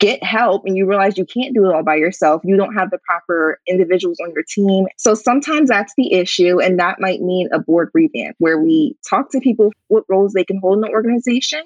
get 0.00 0.22
help 0.24 0.62
and 0.64 0.76
you 0.76 0.86
realize 0.86 1.18
you 1.18 1.26
can't 1.26 1.54
do 1.54 1.66
it 1.66 1.74
all 1.74 1.84
by 1.84 1.94
yourself. 1.94 2.40
You 2.42 2.56
don't 2.56 2.74
have 2.74 2.90
the 2.90 2.98
proper 3.06 3.60
individuals 3.68 4.18
on 4.18 4.32
your 4.32 4.42
team. 4.48 4.86
So 4.96 5.14
sometimes 5.14 5.68
that's 5.68 5.92
the 5.96 6.14
issue. 6.14 6.58
And 6.58 6.80
that 6.80 7.00
might 7.00 7.20
mean 7.20 7.50
a 7.52 7.58
board 7.58 7.90
revamp 7.92 8.34
where 8.38 8.58
we 8.58 8.96
talk 9.08 9.30
to 9.32 9.40
people 9.40 9.72
what 9.88 10.04
roles 10.08 10.32
they 10.32 10.44
can 10.44 10.58
hold 10.58 10.78
in 10.78 10.80
the 10.80 10.88
organization 10.88 11.60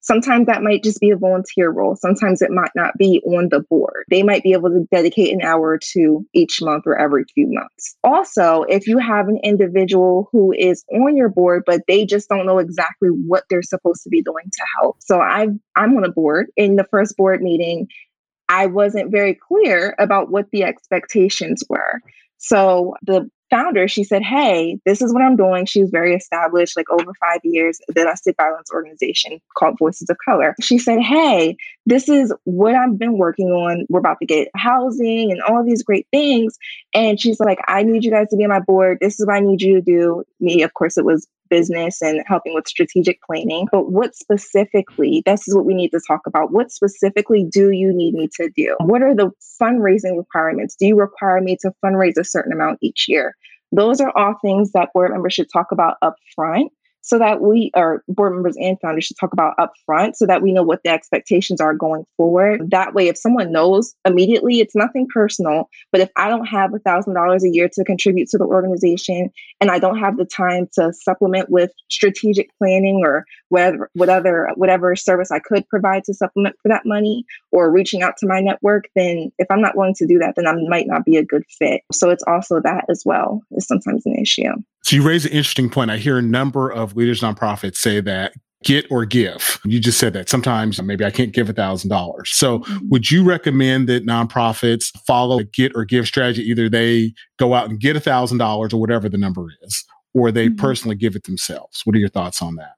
Sometimes 0.00 0.46
that 0.46 0.62
might 0.62 0.82
just 0.82 1.00
be 1.00 1.10
a 1.10 1.16
volunteer 1.16 1.70
role. 1.70 1.96
Sometimes 1.96 2.40
it 2.40 2.50
might 2.50 2.70
not 2.74 2.96
be 2.98 3.20
on 3.26 3.48
the 3.50 3.60
board. 3.60 4.04
They 4.10 4.22
might 4.22 4.42
be 4.42 4.52
able 4.52 4.70
to 4.70 4.86
dedicate 4.92 5.32
an 5.32 5.42
hour 5.42 5.78
two 5.78 6.26
each 6.32 6.62
month 6.62 6.84
or 6.86 6.96
every 6.96 7.24
few 7.34 7.46
months. 7.50 7.96
Also, 8.04 8.62
if 8.68 8.86
you 8.86 8.98
have 8.98 9.28
an 9.28 9.38
individual 9.42 10.28
who 10.32 10.52
is 10.56 10.84
on 10.92 11.16
your 11.16 11.28
board, 11.28 11.64
but 11.66 11.82
they 11.88 12.06
just 12.06 12.28
don't 12.28 12.46
know 12.46 12.58
exactly 12.58 13.08
what 13.08 13.44
they're 13.50 13.62
supposed 13.62 14.02
to 14.04 14.08
be 14.08 14.22
doing 14.22 14.44
to 14.52 14.64
help. 14.80 14.96
So 15.00 15.20
i 15.20 15.48
I'm 15.76 15.96
on 15.96 16.04
a 16.04 16.12
board. 16.12 16.48
In 16.56 16.76
the 16.76 16.86
first 16.90 17.16
board 17.16 17.42
meeting, 17.42 17.88
I 18.48 18.66
wasn't 18.66 19.12
very 19.12 19.34
clear 19.34 19.94
about 19.98 20.30
what 20.30 20.46
the 20.52 20.64
expectations 20.64 21.62
were. 21.68 22.00
So 22.38 22.94
the 23.02 23.28
founder, 23.50 23.88
she 23.88 24.04
said, 24.04 24.22
Hey, 24.22 24.78
this 24.84 25.02
is 25.02 25.12
what 25.12 25.22
I'm 25.22 25.36
doing. 25.36 25.66
She 25.66 25.80
was 25.80 25.90
very 25.90 26.14
established, 26.14 26.76
like 26.76 26.90
over 26.90 27.12
five 27.20 27.40
years, 27.44 27.78
a 27.88 27.92
domestic 27.92 28.36
violence 28.36 28.70
organization 28.72 29.40
called 29.56 29.78
Voices 29.78 30.08
of 30.10 30.16
Color. 30.24 30.54
She 30.60 30.78
said, 30.78 31.00
Hey, 31.00 31.56
this 31.86 32.08
is 32.08 32.32
what 32.44 32.74
I've 32.74 32.98
been 32.98 33.18
working 33.18 33.48
on. 33.48 33.86
We're 33.88 34.00
about 34.00 34.18
to 34.20 34.26
get 34.26 34.48
housing 34.54 35.30
and 35.30 35.40
all 35.42 35.64
these 35.64 35.82
great 35.82 36.06
things. 36.10 36.58
And 36.94 37.20
she's 37.20 37.40
like, 37.40 37.58
I 37.66 37.82
need 37.82 38.04
you 38.04 38.10
guys 38.10 38.28
to 38.30 38.36
be 38.36 38.44
on 38.44 38.50
my 38.50 38.60
board. 38.60 38.98
This 39.00 39.18
is 39.18 39.26
what 39.26 39.36
I 39.36 39.40
need 39.40 39.62
you 39.62 39.76
to 39.76 39.82
do. 39.82 40.24
Me, 40.40 40.62
of 40.62 40.74
course, 40.74 40.98
it 40.98 41.04
was 41.04 41.26
business 41.48 42.00
and 42.02 42.22
helping 42.26 42.54
with 42.54 42.68
strategic 42.68 43.20
planning. 43.22 43.66
But 43.70 43.90
what 43.90 44.14
specifically, 44.14 45.22
this 45.26 45.46
is 45.46 45.54
what 45.54 45.66
we 45.66 45.74
need 45.74 45.90
to 45.90 46.00
talk 46.06 46.20
about. 46.26 46.52
What 46.52 46.70
specifically 46.70 47.44
do 47.44 47.70
you 47.70 47.92
need 47.92 48.14
me 48.14 48.28
to 48.34 48.50
do? 48.56 48.76
What 48.80 49.02
are 49.02 49.14
the 49.14 49.30
fundraising 49.60 50.16
requirements? 50.16 50.76
Do 50.78 50.86
you 50.86 50.96
require 50.96 51.40
me 51.40 51.56
to 51.62 51.72
fundraise 51.84 52.16
a 52.18 52.24
certain 52.24 52.52
amount 52.52 52.78
each 52.80 53.06
year? 53.08 53.34
Those 53.70 54.00
are 54.00 54.16
all 54.16 54.34
things 54.40 54.72
that 54.72 54.90
board 54.94 55.10
members 55.10 55.34
should 55.34 55.48
talk 55.52 55.66
about 55.72 55.96
up 56.00 56.16
front 56.34 56.72
so 57.08 57.18
that 57.18 57.40
we 57.40 57.70
or 57.74 58.04
board 58.06 58.34
members 58.34 58.56
and 58.60 58.78
founders 58.80 59.06
should 59.06 59.16
talk 59.18 59.32
about 59.32 59.54
upfront 59.56 60.14
so 60.14 60.26
that 60.26 60.42
we 60.42 60.52
know 60.52 60.62
what 60.62 60.82
the 60.84 60.90
expectations 60.90 61.58
are 61.58 61.72
going 61.72 62.04
forward. 62.18 62.70
That 62.70 62.92
way, 62.92 63.08
if 63.08 63.16
someone 63.16 63.50
knows 63.50 63.94
immediately, 64.04 64.60
it's 64.60 64.76
nothing 64.76 65.06
personal. 65.12 65.70
But 65.90 66.02
if 66.02 66.10
I 66.16 66.28
don't 66.28 66.44
have 66.44 66.74
a 66.74 66.78
thousand 66.80 67.14
dollars 67.14 67.44
a 67.44 67.48
year 67.48 67.70
to 67.72 67.84
contribute 67.84 68.28
to 68.28 68.38
the 68.38 68.44
organization 68.44 69.30
and 69.58 69.70
I 69.70 69.78
don't 69.78 69.98
have 69.98 70.18
the 70.18 70.26
time 70.26 70.68
to 70.74 70.92
supplement 70.92 71.48
with 71.48 71.72
strategic 71.90 72.50
planning 72.58 73.00
or 73.02 73.24
whatever 73.48 73.90
whatever 73.94 74.50
whatever 74.56 74.94
service 74.94 75.30
I 75.30 75.38
could 75.38 75.66
provide 75.68 76.04
to 76.04 76.14
supplement 76.14 76.56
for 76.62 76.68
that 76.68 76.84
money 76.84 77.24
or 77.52 77.72
reaching 77.72 78.02
out 78.02 78.18
to 78.18 78.26
my 78.26 78.40
network, 78.40 78.84
then 78.94 79.32
if 79.38 79.46
I'm 79.50 79.62
not 79.62 79.78
willing 79.78 79.94
to 79.94 80.06
do 80.06 80.18
that, 80.18 80.34
then 80.36 80.46
I 80.46 80.52
might 80.68 80.86
not 80.86 81.06
be 81.06 81.16
a 81.16 81.24
good 81.24 81.44
fit. 81.58 81.80
So 81.90 82.10
it's 82.10 82.24
also 82.26 82.60
that 82.60 82.84
as 82.90 83.02
well 83.06 83.40
is 83.52 83.66
sometimes 83.66 84.04
an 84.04 84.16
issue. 84.16 84.52
So 84.82 84.96
you 84.96 85.06
raise 85.06 85.24
an 85.24 85.32
interesting 85.32 85.68
point. 85.68 85.90
I 85.90 85.98
hear 85.98 86.18
a 86.18 86.22
number 86.22 86.70
of 86.70 86.96
leaders 86.96 87.20
nonprofits 87.20 87.76
say 87.76 88.00
that 88.00 88.32
get 88.64 88.86
or 88.90 89.04
give. 89.04 89.60
You 89.64 89.80
just 89.80 89.98
said 89.98 90.12
that 90.14 90.28
sometimes 90.28 90.80
maybe 90.82 91.04
I 91.04 91.10
can't 91.10 91.32
give 91.32 91.48
a 91.48 91.52
thousand 91.52 91.90
dollars. 91.90 92.30
So 92.32 92.60
mm-hmm. 92.60 92.88
would 92.88 93.10
you 93.10 93.22
recommend 93.22 93.88
that 93.88 94.06
nonprofits 94.06 94.96
follow 95.06 95.38
a 95.38 95.44
get 95.44 95.72
or 95.74 95.84
give 95.84 96.06
strategy? 96.06 96.42
Either 96.42 96.68
they 96.68 97.12
go 97.38 97.54
out 97.54 97.68
and 97.68 97.78
get 97.78 97.96
a 97.96 98.00
thousand 98.00 98.38
dollars 98.38 98.72
or 98.72 98.80
whatever 98.80 99.08
the 99.08 99.18
number 99.18 99.46
is, 99.62 99.84
or 100.14 100.32
they 100.32 100.48
mm-hmm. 100.48 100.56
personally 100.56 100.96
give 100.96 101.14
it 101.14 101.24
themselves. 101.24 101.82
What 101.84 101.94
are 101.94 102.00
your 102.00 102.08
thoughts 102.08 102.42
on 102.42 102.56
that? 102.56 102.72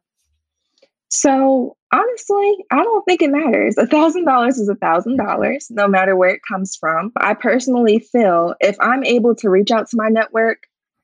So 1.12 1.76
honestly, 1.92 2.56
I 2.70 2.84
don't 2.84 3.04
think 3.04 3.20
it 3.20 3.30
matters. 3.30 3.76
A 3.78 3.86
thousand 3.86 4.26
dollars 4.26 4.58
is 4.58 4.68
a 4.68 4.76
thousand 4.76 5.16
dollars, 5.16 5.66
no 5.70 5.88
matter 5.88 6.14
where 6.14 6.30
it 6.30 6.40
comes 6.46 6.76
from. 6.76 7.10
I 7.16 7.34
personally 7.34 7.98
feel 7.98 8.54
if 8.60 8.76
I'm 8.80 9.02
able 9.04 9.34
to 9.36 9.50
reach 9.50 9.72
out 9.72 9.88
to 9.90 9.96
my 9.96 10.08
network 10.08 10.58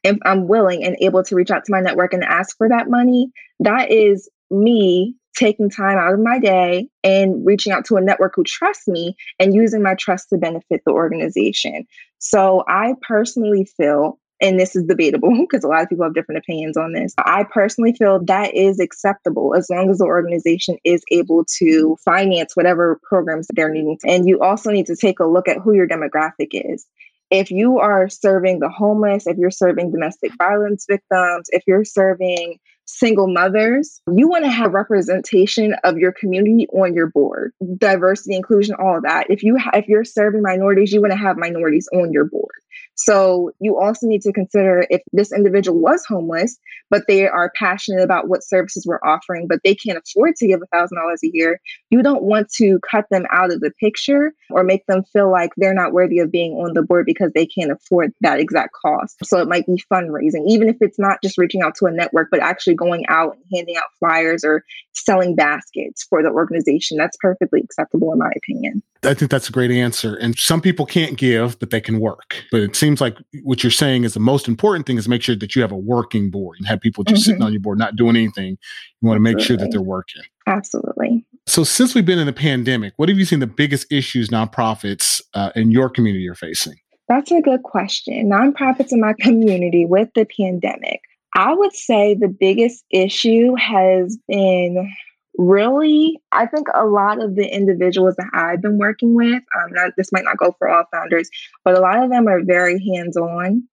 if 0.07 0.19
I'm 0.25 0.49
willing 0.49 0.85
and 0.85 0.97
able 1.01 1.23
to 1.25 1.35
reach 1.35 1.51
out 1.51 1.65
to 1.65 1.73
my 1.73 1.81
network 1.81 2.13
and 2.13 2.25
ask 2.25 2.57
for 2.57 2.69
that 2.69 2.89
money, 2.89 3.31
that 3.61 3.91
is 3.91 4.29
me 4.51 5.15
taking 5.37 5.69
time 5.69 5.99
out 5.99 6.15
of 6.15 6.21
my 6.21 6.39
day 6.39 6.89
and 7.05 7.45
reaching 7.45 7.73
out 7.73 7.85
to 7.85 7.97
a 7.97 8.01
network 8.01 8.33
who 8.35 8.45
trusts 8.45 8.89
me 8.89 9.15
and 9.39 9.55
using 9.55 9.83
my 9.83 9.95
trust 9.95 10.31
to 10.31 10.39
benefit 10.39 10.83
the 10.87 10.93
organization. 10.93 11.87
So 12.19 12.65
I 12.69 12.95
personally 13.07 13.69
feel 13.77 14.19
and 14.41 14.61
this 14.61 14.77
is 14.77 14.85
debatable 14.85 15.31
because 15.41 15.65
a 15.65 15.69
lot 15.69 15.83
of 15.83 15.89
people 15.89 16.05
have 16.05 16.15
different 16.15 16.39
opinions 16.39 16.77
on 16.77 16.93
this. 16.93 17.15
I 17.19 17.45
personally 17.45 17.95
feel 17.95 18.23
that 18.25 18.55
is 18.55 18.81
acceptable 18.81 19.55
as 19.55 19.71
long 19.71 19.91
as 19.91 19.99
the 19.99 20.05
organization 20.05 20.77
is 20.85 21.03
able 21.11 21.45
to 21.59 21.97
finance 22.05 22.55
whatever 22.55 23.01
programs 23.03 23.47
they're 23.55 23.71
needing. 23.71 23.99
And 24.05 24.29
you 24.29 24.41
also 24.41 24.71
need 24.71 24.87
to 24.87 24.97
take 24.97 25.21
a 25.21 25.25
look 25.25 25.49
at 25.49 25.59
who 25.59 25.73
your 25.73 25.89
demographic 25.89 26.49
is 26.53 26.87
if 27.31 27.51
you 27.51 27.79
are 27.79 28.09
serving 28.09 28.61
the 28.61 28.69
homeless, 28.69 29.27
if 29.27 29.37
you're 29.37 29.51
serving 29.51 29.91
domestic 29.91 30.33
violence 30.39 30.87
victims, 30.89 31.49
if 31.51 31.63
you're 31.67 31.85
serving 31.85 32.59
single 32.87 33.27
mothers, 33.27 34.01
you 34.15 34.29
want 34.29 34.45
to 34.45 34.51
have 34.51 34.73
representation 34.73 35.75
of 35.85 35.99
your 35.99 36.13
community 36.13 36.69
on 36.69 36.95
your 36.95 37.09
board, 37.09 37.53
diversity, 37.79 38.37
inclusion, 38.37 38.77
all 38.79 38.99
of 38.99 39.03
that. 39.03 39.27
If 39.29 39.43
you 39.43 39.59
ha- 39.59 39.73
if 39.75 39.89
you're 39.89 40.05
serving 40.05 40.43
minorities, 40.43 40.93
you 40.93 41.01
want 41.01 41.13
to 41.13 41.19
have 41.19 41.37
minorities 41.37 41.89
on 41.93 42.13
your 42.13 42.25
board. 42.25 42.55
So 42.97 43.53
you 43.61 43.79
also 43.79 44.07
need 44.07 44.23
to 44.23 44.33
consider 44.33 44.87
if 44.91 45.03
this 45.13 45.33
individual 45.33 45.79
was 45.79 46.05
homeless, 46.07 46.59
but 46.91 47.07
they 47.07 47.29
are 47.29 47.53
passionate 47.55 48.03
about 48.03 48.29
what 48.29 48.43
services 48.43 48.87
we're 48.87 49.01
offering, 49.05 49.47
but 49.47 49.61
they 49.65 49.75
can't 49.75 49.99
afford 49.99 50.37
to 50.37 50.47
give 50.47 50.61
$1,000 50.75 50.89
a 50.93 51.31
year, 51.33 51.61
you 51.91 52.03
don't 52.03 52.23
want 52.23 52.51
to 52.55 52.81
cut 52.91 53.05
them 53.11 53.27
out 53.31 53.53
of 53.53 53.61
the 53.61 53.71
picture 53.79 54.33
or 54.51 54.65
make 54.65 54.87
them 54.87 55.05
feel 55.13 55.31
like 55.31 55.51
they're 55.57 55.75
not 55.75 55.93
worthy 55.93 56.19
of 56.19 56.33
being 56.33 56.53
on 56.53 56.73
the 56.73 56.83
board 56.83 57.05
because 57.07 57.33
they 57.35 57.47
can't 57.47 57.71
afford 57.71 58.13
that 58.23 58.41
exact 58.41 58.73
cost. 58.73 59.17
So 59.25 59.41
it 59.41 59.49
might 59.49 59.67
be 59.67 59.83
fundraising, 59.93 60.47
even 60.47 60.69
if 60.69 60.77
it's 60.81 60.99
not 60.99 61.19
just 61.23 61.39
reaching 61.39 61.63
out 61.63 61.75
to 61.77 61.87
a 61.87 61.91
network, 61.91 62.29
but 62.31 62.41
actually 62.41 62.75
going 62.75 63.05
out 63.09 63.37
and 63.37 63.45
handing 63.53 63.77
out 63.77 63.85
flyers 63.99 64.43
or 64.43 64.65
selling 64.95 65.35
baskets 65.35 66.05
for 66.09 66.23
the 66.23 66.31
organization. 66.31 66.97
That's 66.97 67.17
perfectly 67.21 67.61
acceptable, 67.61 68.13
in 68.13 68.19
my 68.19 68.31
opinion. 68.37 68.83
I 69.03 69.15
think 69.15 69.31
that's 69.31 69.49
a 69.49 69.53
great 69.53 69.71
answer. 69.71 70.17
And 70.17 70.39
some 70.39 70.61
people 70.61 70.87
can't 70.87 71.17
give, 71.17 71.59
but 71.59 71.71
they 71.71 71.81
can 71.81 72.01
work. 72.01 72.45
But 72.51 72.63
it 72.63 72.75
seems 72.75 72.86
like 72.95 73.19
what 73.43 73.63
you're 73.63 73.71
saying 73.71 74.05
is 74.05 74.15
the 74.15 74.21
most 74.21 74.49
important 74.49 74.87
thing 74.87 74.99
is 74.99 75.09
make 75.09 75.23
sure 75.23 75.37
that 75.37 75.55
you 75.55 75.63
have 75.63 75.73
a 75.73 75.77
working 75.77 76.31
board 76.31 76.57
and 76.59 76.67
have 76.67 76.81
people 76.81 77.05
just 77.05 77.23
mm-hmm. 77.23 77.31
sitting 77.31 77.43
on 77.43 77.53
your 77.53 77.61
board, 77.61 77.79
not 77.79 77.97
doing 77.97 78.17
anything. 78.17 78.59
You 79.01 79.09
want 79.09 79.17
to 79.17 79.21
make 79.21 79.41
sure 79.41 79.57
that 79.57 79.71
they're 79.71 79.83
working. 79.83 80.23
Absolutely. 80.47 81.25
So, 81.47 81.65
since 81.65 81.95
we've 81.95 82.07
been 82.07 82.19
in 82.19 82.27
the 82.27 82.33
pandemic, 82.33 82.95
what 82.97 83.09
have 83.09 83.19
you 83.19 83.25
seen 83.25 83.41
the 83.41 83.47
biggest 83.47 83.91
issues 83.91 84.29
nonprofits 84.29 85.21
uh, 85.35 85.51
in 85.57 85.71
your 85.71 85.89
community 85.89 86.29
are 86.29 86.35
facing? 86.35 86.77
That's 87.09 87.31
a 87.31 87.41
good 87.41 87.63
question. 87.63 88.29
Nonprofits 88.31 88.93
in 88.93 89.01
my 89.01 89.15
community 89.21 89.85
with 89.87 90.09
the 90.15 90.27
pandemic. 90.37 91.01
I 91.35 91.53
would 91.53 91.75
say 91.75 92.15
the 92.15 92.29
biggest 92.29 92.85
issue 92.91 93.55
has 93.57 94.19
been 94.27 94.91
really, 95.39 96.21
I 96.33 96.47
think 96.47 96.69
a 96.75 96.87
lot 96.87 97.23
of 97.23 97.35
the 97.35 97.47
individuals 97.47 98.15
that 98.17 98.31
I've 98.35 98.63
been 98.63 98.79
working 98.79 99.15
with, 99.15 99.43
um, 99.57 99.73
not, 99.73 99.93
this 99.97 100.13
might 100.13 100.25
not 100.25 100.39
go 100.39 100.55
for 100.59 100.69
all 100.69 100.85
founders, 100.93 101.29
but 101.65 101.77
a 101.77 101.81
lot 101.81 102.03
of 102.03 102.11
them 102.11 102.27
are 102.29 102.43
very 102.45 102.83
hands 102.95 103.17
on 103.17 103.65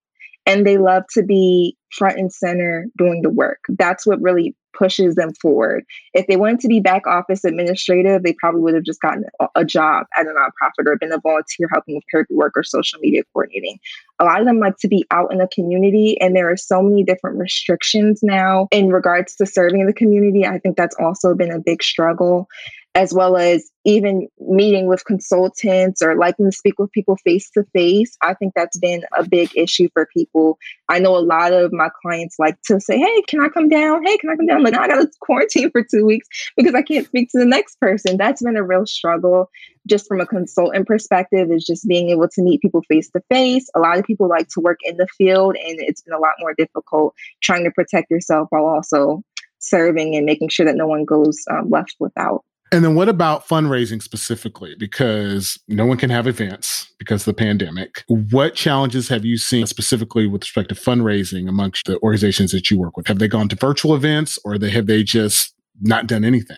and 0.45 0.65
they 0.65 0.77
love 0.77 1.03
to 1.13 1.23
be 1.23 1.77
front 1.97 2.17
and 2.17 2.31
center 2.31 2.87
doing 2.97 3.21
the 3.21 3.29
work. 3.29 3.59
That's 3.69 4.05
what 4.05 4.21
really 4.21 4.55
pushes 4.73 5.15
them 5.15 5.33
forward. 5.35 5.83
If 6.13 6.27
they 6.27 6.35
wanted 6.35 6.59
to 6.61 6.67
be 6.67 6.79
back 6.79 7.05
office 7.05 7.45
administrative, 7.45 8.23
they 8.23 8.33
probably 8.33 8.61
would 8.61 8.73
have 8.73 8.83
just 8.83 9.01
gotten 9.01 9.25
a 9.55 9.63
job 9.63 10.07
at 10.17 10.25
a 10.25 10.29
nonprofit 10.29 10.87
or 10.87 10.97
been 10.97 11.11
a 11.11 11.19
volunteer 11.19 11.69
helping 11.71 11.95
with 11.95 12.03
paperwork 12.11 12.53
or 12.55 12.63
social 12.63 12.99
media 12.99 13.21
coordinating. 13.33 13.79
A 14.19 14.25
lot 14.25 14.39
of 14.39 14.47
them 14.47 14.59
like 14.59 14.77
to 14.77 14.87
be 14.87 15.05
out 15.11 15.31
in 15.31 15.37
the 15.37 15.47
community, 15.47 16.19
and 16.19 16.35
there 16.35 16.49
are 16.49 16.57
so 16.57 16.81
many 16.81 17.03
different 17.03 17.37
restrictions 17.37 18.21
now 18.23 18.67
in 18.71 18.89
regards 18.89 19.35
to 19.35 19.45
serving 19.45 19.85
the 19.85 19.93
community. 19.93 20.45
I 20.45 20.59
think 20.59 20.75
that's 20.75 20.95
also 20.99 21.35
been 21.35 21.51
a 21.51 21.59
big 21.59 21.83
struggle 21.83 22.47
as 22.95 23.13
well 23.13 23.37
as 23.37 23.71
even 23.85 24.27
meeting 24.39 24.87
with 24.87 25.03
consultants 25.05 26.01
or 26.01 26.15
liking 26.15 26.45
to 26.45 26.51
speak 26.51 26.77
with 26.77 26.91
people 26.91 27.17
face 27.17 27.49
to 27.51 27.63
face. 27.73 28.15
I 28.21 28.35
think 28.35 28.53
that's 28.55 28.77
been 28.77 29.03
a 29.17 29.27
big 29.27 29.49
issue 29.55 29.89
for 29.93 30.07
people. 30.13 30.59
I 30.89 30.99
know 30.99 31.17
a 31.17 31.19
lot 31.19 31.53
of 31.53 31.73
my 31.73 31.82
clients 31.89 32.37
like 32.39 32.61
to 32.63 32.79
say, 32.79 32.97
Hey, 32.97 33.21
can 33.27 33.41
I 33.41 33.49
come 33.49 33.69
down? 33.69 34.05
Hey, 34.05 34.17
can 34.17 34.29
I 34.29 34.35
come 34.35 34.45
down? 34.45 34.63
Like, 34.63 34.75
I 34.75 34.87
got 34.87 35.01
to 35.01 35.09
quarantine 35.21 35.71
for 35.71 35.83
two 35.83 36.05
weeks 36.05 36.27
because 36.55 36.73
I 36.73 36.81
can't 36.81 37.05
speak 37.05 37.29
to 37.31 37.39
the 37.39 37.45
next 37.45 37.79
person. 37.79 38.17
That's 38.17 38.41
been 38.41 38.57
a 38.57 38.63
real 38.63 38.85
struggle. 38.85 39.49
Just 39.85 40.07
from 40.07 40.21
a 40.21 40.25
consultant 40.25 40.87
perspective, 40.87 41.51
is 41.51 41.65
just 41.65 41.87
being 41.87 42.09
able 42.09 42.29
to 42.29 42.41
meet 42.41 42.61
people 42.61 42.83
face 42.89 43.09
to 43.09 43.21
face. 43.29 43.69
A 43.75 43.79
lot 43.79 43.97
of 43.97 44.05
people 44.05 44.29
like 44.29 44.47
to 44.49 44.61
work 44.61 44.79
in 44.83 44.97
the 44.97 45.07
field, 45.17 45.55
and 45.57 45.79
it's 45.79 46.01
been 46.01 46.13
a 46.13 46.19
lot 46.19 46.33
more 46.39 46.53
difficult 46.53 47.13
trying 47.41 47.65
to 47.65 47.71
protect 47.71 48.09
yourself 48.09 48.47
while 48.49 48.65
also 48.65 49.21
serving 49.59 50.15
and 50.15 50.25
making 50.25 50.49
sure 50.49 50.65
that 50.65 50.75
no 50.75 50.87
one 50.87 51.05
goes 51.05 51.43
um, 51.51 51.69
left 51.69 51.95
without. 51.99 52.43
And 52.73 52.83
then 52.83 52.95
what 52.95 53.07
about 53.07 53.47
fundraising 53.47 54.01
specifically? 54.01 54.73
Because 54.79 55.59
no 55.67 55.85
one 55.85 55.97
can 55.97 56.09
have 56.09 56.25
events 56.25 56.91
because 56.97 57.21
of 57.21 57.25
the 57.25 57.33
pandemic. 57.35 58.03
What 58.07 58.55
challenges 58.55 59.07
have 59.09 59.23
you 59.23 59.37
seen 59.37 59.67
specifically 59.67 60.25
with 60.25 60.41
respect 60.41 60.69
to 60.69 60.75
fundraising 60.75 61.47
amongst 61.47 61.85
the 61.85 61.99
organizations 61.99 62.51
that 62.51 62.71
you 62.71 62.79
work 62.79 62.97
with? 62.97 63.05
Have 63.05 63.19
they 63.19 63.27
gone 63.27 63.47
to 63.49 63.55
virtual 63.55 63.93
events 63.93 64.39
or 64.43 64.57
they, 64.57 64.71
have 64.71 64.87
they 64.87 65.03
just 65.03 65.53
not 65.81 66.07
done 66.07 66.25
anything? 66.25 66.57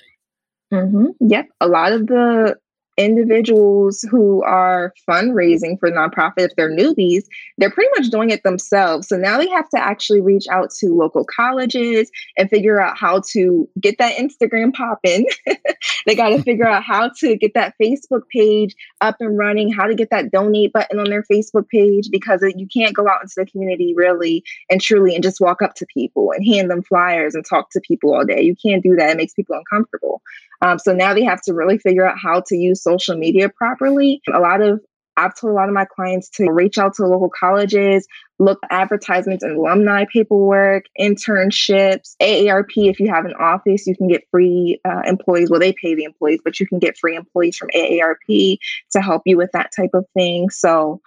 Mm-hmm. 0.74 1.08
Yep. 1.20 1.48
A 1.60 1.68
lot 1.68 1.92
of 1.92 2.08
the 2.08 2.56
individuals 2.98 4.02
who 4.10 4.42
are 4.44 4.94
fundraising 5.08 5.80
for 5.80 5.92
nonprofit, 5.92 6.34
if 6.38 6.56
they're 6.56 6.72
newbies, 6.72 7.26
they're 7.58 7.72
pretty 7.72 7.90
much 7.98 8.10
doing 8.10 8.30
it 8.30 8.44
themselves. 8.44 9.08
So 9.08 9.18
now 9.18 9.38
they 9.38 9.50
have 9.50 9.70
to 9.70 9.80
actually 9.80 10.22
reach 10.22 10.46
out 10.50 10.72
to 10.80 10.96
local 10.96 11.26
colleges 11.26 12.10
and 12.38 12.50
figure 12.50 12.82
out 12.82 12.98
how 12.98 13.22
to 13.32 13.68
get 13.80 13.98
that 13.98 14.16
Instagram 14.16 14.74
popping. 14.74 15.28
they 16.06 16.16
got 16.16 16.30
to 16.30 16.42
figure 16.42 16.68
out 16.68 16.84
how 16.84 17.10
to 17.20 17.36
get 17.36 17.54
that 17.54 17.76
Facebook 17.82 18.22
page 18.32 18.76
up 19.02 19.18
and 19.20 19.38
running, 19.38 19.72
how 19.72 19.86
to 19.86 19.96
get 19.96 20.10
that 20.12 20.32
donate 20.32 20.72
button 20.72 21.00
on 21.00 21.10
their 21.10 21.24
Facebook 21.24 21.68
page 21.68 22.10
because 22.12 22.44
you 22.56 22.68
can't 22.68 22.96
go 22.96 23.08
out 23.10 23.22
into 23.22 23.36
the 23.38 23.46
community 23.46 23.94
really 23.96 24.44
and 24.70 24.82
truly 24.82 25.14
and 25.14 25.24
just 25.24 25.42
walk 25.42 25.62
up 25.62 25.74
to 25.76 25.86
people 25.94 26.32
and 26.32 26.46
hand 26.46 26.70
them 26.70 26.84
flyers 26.84 27.36
and 27.36 27.46
talk 27.46 27.70
to 27.72 27.82
people 27.82 28.14
all 28.14 28.26
day. 28.26 28.42
You 28.42 28.56
can't 28.56 28.84
do 28.84 28.96
that. 28.96 29.12
It 29.12 29.18
makes 29.18 29.34
people 29.34 29.56
uncomfortable. 29.56 30.22
Um, 30.62 30.80
so 30.80 30.94
now 30.94 31.14
they 31.14 31.24
have 31.24 31.42
to 31.42 31.54
really 31.54 31.78
figure 31.78 32.08
out 32.08 32.18
how 32.22 32.42
to 32.48 32.56
use 32.56 32.82
social 32.86 33.18
media 33.18 33.50
properly. 33.50 34.22
A 34.34 34.40
lot 34.40 34.62
of 34.62 34.80
I've 35.18 35.36
told 35.36 35.52
a 35.52 35.54
lot 35.54 35.70
of 35.70 35.74
my 35.74 35.86
clients 35.86 36.30
to 36.32 36.52
reach 36.52 36.78
out 36.78 36.94
to 36.96 37.06
local 37.06 37.30
colleges, 37.30 38.06
look 38.38 38.60
advertisements 38.70 39.44
and 39.44 39.58
alumni 39.58 40.06
paperwork, 40.12 40.86
internships, 41.00 42.16
AARP. 42.22 42.72
If 42.76 43.00
you 43.00 43.08
have 43.08 43.26
an 43.26 43.34
office, 43.40 43.88
you 43.88 43.96
can 43.96 44.08
get 44.08 44.28
free 44.30 44.80
uh, 44.84 45.02
employees. 45.06 45.50
Well, 45.50 45.60
they 45.60 45.74
pay 45.74 45.96
the 45.96 46.04
employees, 46.04 46.42
but 46.44 46.60
you 46.60 46.68
can 46.68 46.80
get 46.80 46.98
free 46.98 47.16
employees 47.16 47.56
from 47.56 47.70
AARP 47.70 48.58
to 48.92 49.02
help 49.02 49.22
you 49.26 49.38
with 49.38 49.52
that 49.54 49.72
type 49.76 49.92
of 49.94 50.06
thing. 50.14 50.50
So, 50.50 51.02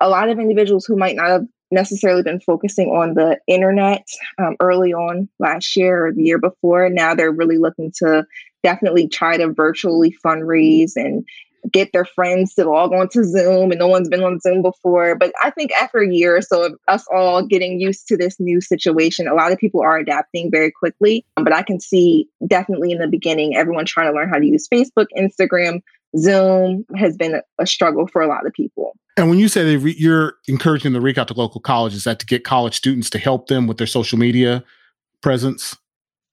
a 0.00 0.08
lot 0.08 0.28
of 0.28 0.40
individuals 0.40 0.84
who 0.84 0.96
might 0.96 1.14
not 1.14 1.28
have 1.28 1.46
necessarily 1.70 2.22
been 2.22 2.40
focusing 2.40 2.88
on 2.88 3.14
the 3.14 3.38
internet 3.46 4.04
um, 4.38 4.56
early 4.60 4.92
on 4.92 5.28
last 5.38 5.76
year 5.76 6.06
or 6.06 6.12
the 6.12 6.22
year 6.22 6.38
before, 6.38 6.88
now 6.90 7.14
they're 7.14 7.32
really 7.32 7.58
looking 7.58 7.92
to 7.98 8.26
definitely 8.62 9.08
try 9.08 9.36
to 9.36 9.52
virtually 9.52 10.16
fundraise 10.24 10.92
and 10.96 11.24
get 11.70 11.92
their 11.92 12.04
friends 12.04 12.54
to 12.54 12.64
log 12.64 12.92
on 12.92 13.08
to 13.10 13.24
Zoom 13.24 13.70
and 13.70 13.78
no 13.78 13.86
one's 13.86 14.08
been 14.08 14.24
on 14.24 14.40
Zoom 14.40 14.62
before. 14.62 15.14
But 15.14 15.32
I 15.42 15.50
think 15.50 15.70
after 15.80 15.98
a 15.98 16.12
year 16.12 16.36
or 16.36 16.42
so 16.42 16.64
of 16.64 16.78
us 16.88 17.06
all 17.12 17.46
getting 17.46 17.80
used 17.80 18.08
to 18.08 18.16
this 18.16 18.40
new 18.40 18.60
situation, 18.60 19.28
a 19.28 19.34
lot 19.34 19.52
of 19.52 19.58
people 19.58 19.80
are 19.80 19.96
adapting 19.96 20.50
very 20.50 20.72
quickly. 20.72 21.24
But 21.36 21.52
I 21.52 21.62
can 21.62 21.78
see 21.78 22.28
definitely 22.46 22.90
in 22.90 22.98
the 22.98 23.06
beginning, 23.06 23.54
everyone 23.56 23.84
trying 23.84 24.10
to 24.10 24.16
learn 24.16 24.28
how 24.28 24.38
to 24.38 24.46
use 24.46 24.68
Facebook, 24.68 25.06
Instagram, 25.16 25.82
Zoom 26.18 26.84
has 26.96 27.16
been 27.16 27.40
a, 27.58 27.66
struggle 27.66 28.06
for 28.06 28.20
a 28.20 28.26
lot 28.26 28.46
of 28.46 28.52
people. 28.52 28.92
And 29.16 29.30
when 29.30 29.38
you 29.38 29.48
say 29.48 29.76
re- 29.76 29.96
you're 29.96 30.34
encouraging 30.48 30.92
them 30.92 31.00
to 31.00 31.04
reach 31.04 31.18
out 31.18 31.28
to 31.28 31.34
local 31.34 31.60
colleges, 31.60 32.04
that 32.04 32.18
to 32.18 32.26
get 32.26 32.44
college 32.44 32.74
students 32.74 33.08
to 33.10 33.18
help 33.18 33.46
them 33.46 33.66
with 33.66 33.78
their 33.78 33.86
social 33.86 34.18
media 34.18 34.64
presence? 35.20 35.76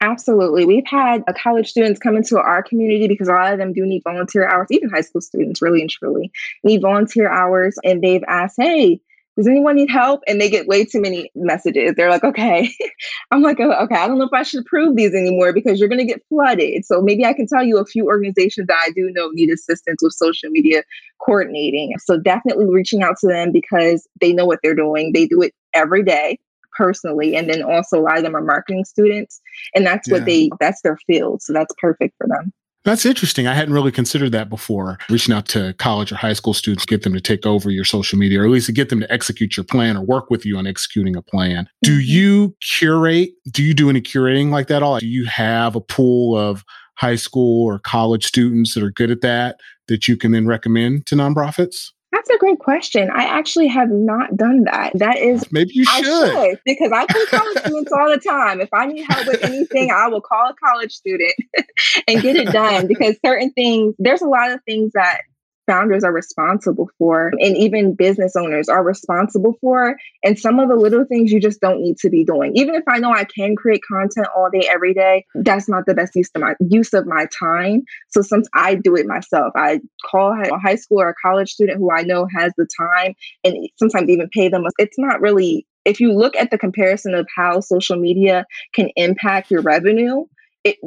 Absolutely. 0.02 0.66
We've 0.66 0.86
had 0.86 1.24
uh, 1.28 1.34
college 1.42 1.70
students 1.70 2.00
come 2.00 2.16
into 2.16 2.38
our 2.40 2.64
community 2.64 3.08
because 3.08 3.28
a 3.28 3.34
lot 3.34 3.52
of 3.52 3.60
them 3.60 3.74
do 3.74 3.86
need 3.86 4.02
volunteer 4.04 4.48
hours, 4.48 4.68
even 4.72 4.90
high 4.90 5.02
school 5.02 5.22
students, 5.22 5.62
really 5.62 5.82
and 5.82 5.90
truly 5.90 6.32
need 6.64 6.82
volunteer 6.82 7.30
hours. 7.30 7.78
And 7.84 8.02
they've 8.02 8.24
asked, 8.28 8.56
hey, 8.58 9.02
does 9.36 9.48
anyone 9.48 9.76
need 9.76 9.90
help? 9.90 10.22
And 10.26 10.40
they 10.40 10.50
get 10.50 10.68
way 10.68 10.86
too 10.86 11.02
many 11.02 11.30
messages. 11.36 11.96
They're 11.96 12.10
like, 12.10 12.24
okay. 12.24 12.72
I'm 13.32 13.42
like, 13.42 13.60
okay, 13.60 13.96
I 13.96 14.08
don't 14.08 14.20
know 14.20 14.26
if 14.26 14.34
I 14.34 14.44
should 14.44 14.62
approve 14.62 14.96
these 14.96 15.14
anymore 15.14 15.52
because 15.54 15.80
you're 15.80 15.90
going 15.90 16.00
to 16.00 16.06
get 16.06 16.24
flooded. 16.30 16.86
So 16.86 17.02
maybe 17.02 17.26
I 17.26 17.34
can 17.34 17.48
tell 17.48 17.64
you 17.64 17.78
a 17.78 17.86
few 17.86 18.06
organizations 18.06 18.68
that 18.68 18.82
I 18.86 18.92
do 18.92 19.12
know 19.14 19.30
need 19.34 19.50
assistance 19.50 20.02
with 20.02 20.14
social 20.14 20.50
media 20.50 20.84
coordinating. 21.26 21.94
So 22.00 22.18
definitely 22.18 22.68
reaching 22.68 23.04
out 23.04 23.16
to 23.20 23.28
them 23.28 23.52
because 23.52 24.08
they 24.22 24.32
know 24.32 24.46
what 24.46 24.60
they're 24.64 24.76
doing. 24.76 25.12
They 25.14 25.26
do 25.26 25.42
it 25.42 25.54
every 25.74 26.04
day 26.04 26.40
personally 26.78 27.36
and 27.36 27.50
then 27.50 27.62
also 27.62 28.00
a 28.00 28.02
lot 28.02 28.18
of 28.18 28.24
them 28.24 28.36
are 28.36 28.42
marketing 28.42 28.86
students 28.86 29.42
and 29.76 29.86
that's 29.86 30.08
yeah. 30.08 30.16
what 30.16 30.26
they 30.26 30.50
that's 30.60 30.82
their 30.82 30.98
field 31.08 31.42
so 31.42 31.54
that's 31.54 31.74
perfect 31.80 32.16
for 32.18 32.28
them 32.28 32.52
that's 32.86 33.06
interesting. 33.06 33.46
I 33.46 33.54
hadn't 33.54 33.74
really 33.74 33.92
considered 33.92 34.32
that 34.32 34.50
before. 34.50 34.98
Reaching 35.10 35.36
out 35.36 35.48
to 35.50 35.74
college 35.74 36.12
or 36.12 36.16
high 36.16 36.34
school 36.34 36.54
students, 36.54 36.86
get 36.86 37.04
them 37.04 37.14
to 37.14 37.20
take 37.20 37.46
over 37.46 37.70
your 37.70 37.84
social 37.84 38.18
media, 38.18 38.42
or 38.42 38.46
at 38.46 38.50
least 38.50 38.68
to 38.68 38.72
get 38.72 38.90
them 38.90 39.02
to 39.02 39.12
execute 39.12 39.58
your 39.58 39.66
plan 39.66 39.98
or 39.98 40.02
work 40.02 40.30
with 40.30 40.46
you 40.46 40.58
on 40.58 40.66
executing 40.66 41.16
a 41.16 41.22
plan. 41.22 41.68
Do 41.84 41.92
mm-hmm. 41.92 42.10
you 42.10 42.56
curate? 42.62 43.32
Do 43.52 43.64
you 43.64 43.74
do 43.74 43.90
any 43.90 44.02
curating 44.02 44.50
like 44.50 44.68
that 44.68 44.82
all? 44.82 44.98
Do 44.98 45.08
you 45.08 45.26
have 45.26 45.76
a 45.76 45.82
pool 45.82 46.38
of 46.38 46.64
high 46.96 47.16
school 47.16 47.66
or 47.66 47.80
college 47.80 48.26
students 48.26 48.74
that 48.74 48.84
are 48.84 48.92
good 48.92 49.12
at 49.12 49.22
that 49.22 49.60
that 49.88 50.08
you 50.08 50.16
can 50.16 50.32
then 50.32 50.48
recommend 50.48 51.06
to 51.08 51.16
nonprofits? 51.16 51.92
That's 52.12 52.30
a 52.32 52.38
great 52.38 52.60
question. 52.60 53.10
I 53.12 53.24
actually 53.24 53.68
have 53.68 53.90
not 53.90 54.36
done 54.36 54.64
that. 54.64 54.94
That 54.96 55.18
is 55.20 55.52
maybe 55.52 55.72
you 55.74 55.86
should. 55.86 56.06
should 56.06 56.60
because 56.66 56.92
I 56.92 57.06
call 57.06 57.26
college 57.28 57.58
students 57.60 57.92
all 57.92 58.10
the 58.10 58.18
time. 58.18 58.62
If 58.62 58.74
I 58.74 58.88
need 58.88 59.06
help 59.08 59.28
with 59.28 59.44
anything, 59.44 59.92
I 59.92 60.08
will 60.08 60.22
call 60.22 60.50
a 60.50 60.56
college 60.56 60.92
student 60.92 61.34
and 62.08 62.22
get 62.22 62.36
it 62.36 62.52
done. 62.52 62.88
Because 62.88 63.16
certain 63.24 63.52
things, 63.52 63.94
there's 64.00 64.22
a 64.22 64.28
lot 64.28 64.52
of 64.52 64.64
things 64.64 64.94
that 64.94 65.22
founders 65.70 66.04
are 66.04 66.12
responsible 66.12 66.90
for 66.98 67.28
and 67.38 67.56
even 67.56 67.94
business 67.94 68.36
owners 68.36 68.68
are 68.68 68.84
responsible 68.84 69.56
for 69.62 69.96
and 70.24 70.40
some 70.40 70.60
of 70.60 70.68
the 70.68 70.76
little 70.76 71.06
things 71.06 71.32
you 71.32 71.40
just 71.40 71.62
don't 71.62 71.80
need 71.80 71.96
to 71.98 72.10
be 72.10 72.24
doing. 72.26 72.52
Even 72.56 72.74
if 72.74 72.84
i 72.88 72.98
know 72.98 73.12
i 73.12 73.24
can 73.24 73.56
create 73.56 73.82
content 73.88 74.26
all 74.36 74.50
day 74.50 74.68
every 74.72 74.96
day 74.96 75.24
that's 75.36 75.70
not 75.70 75.86
the 75.86 75.94
best 75.94 76.16
use 76.16 76.32
of 76.34 76.42
my 76.42 76.56
use 76.60 76.92
of 76.94 77.06
my 77.06 77.28
time. 77.40 77.84
So 78.08 78.22
since 78.22 78.48
i 78.54 78.74
do 78.74 78.96
it 78.96 79.06
myself 79.06 79.54
i 79.56 79.80
call 80.10 80.34
a 80.34 80.58
high 80.58 80.76
school 80.76 81.02
or 81.02 81.10
a 81.10 81.16
college 81.22 81.52
student 81.52 81.78
who 81.78 81.92
i 81.92 82.02
know 82.02 82.28
has 82.36 82.52
the 82.58 82.68
time 82.80 83.14
and 83.44 83.70
sometimes 83.78 84.10
even 84.10 84.28
pay 84.34 84.50
them. 84.50 84.66
It's 84.80 84.98
not 84.98 85.22
really 85.22 85.68
if 85.86 86.00
you 86.00 86.14
look 86.14 86.36
at 86.36 86.50
the 86.50 86.58
comparison 86.58 87.14
of 87.14 87.28
how 87.36 87.60
social 87.60 87.96
media 87.96 88.46
can 88.74 88.90
impact 88.96 89.52
your 89.52 89.62
revenue 89.62 90.26
it 90.64 90.78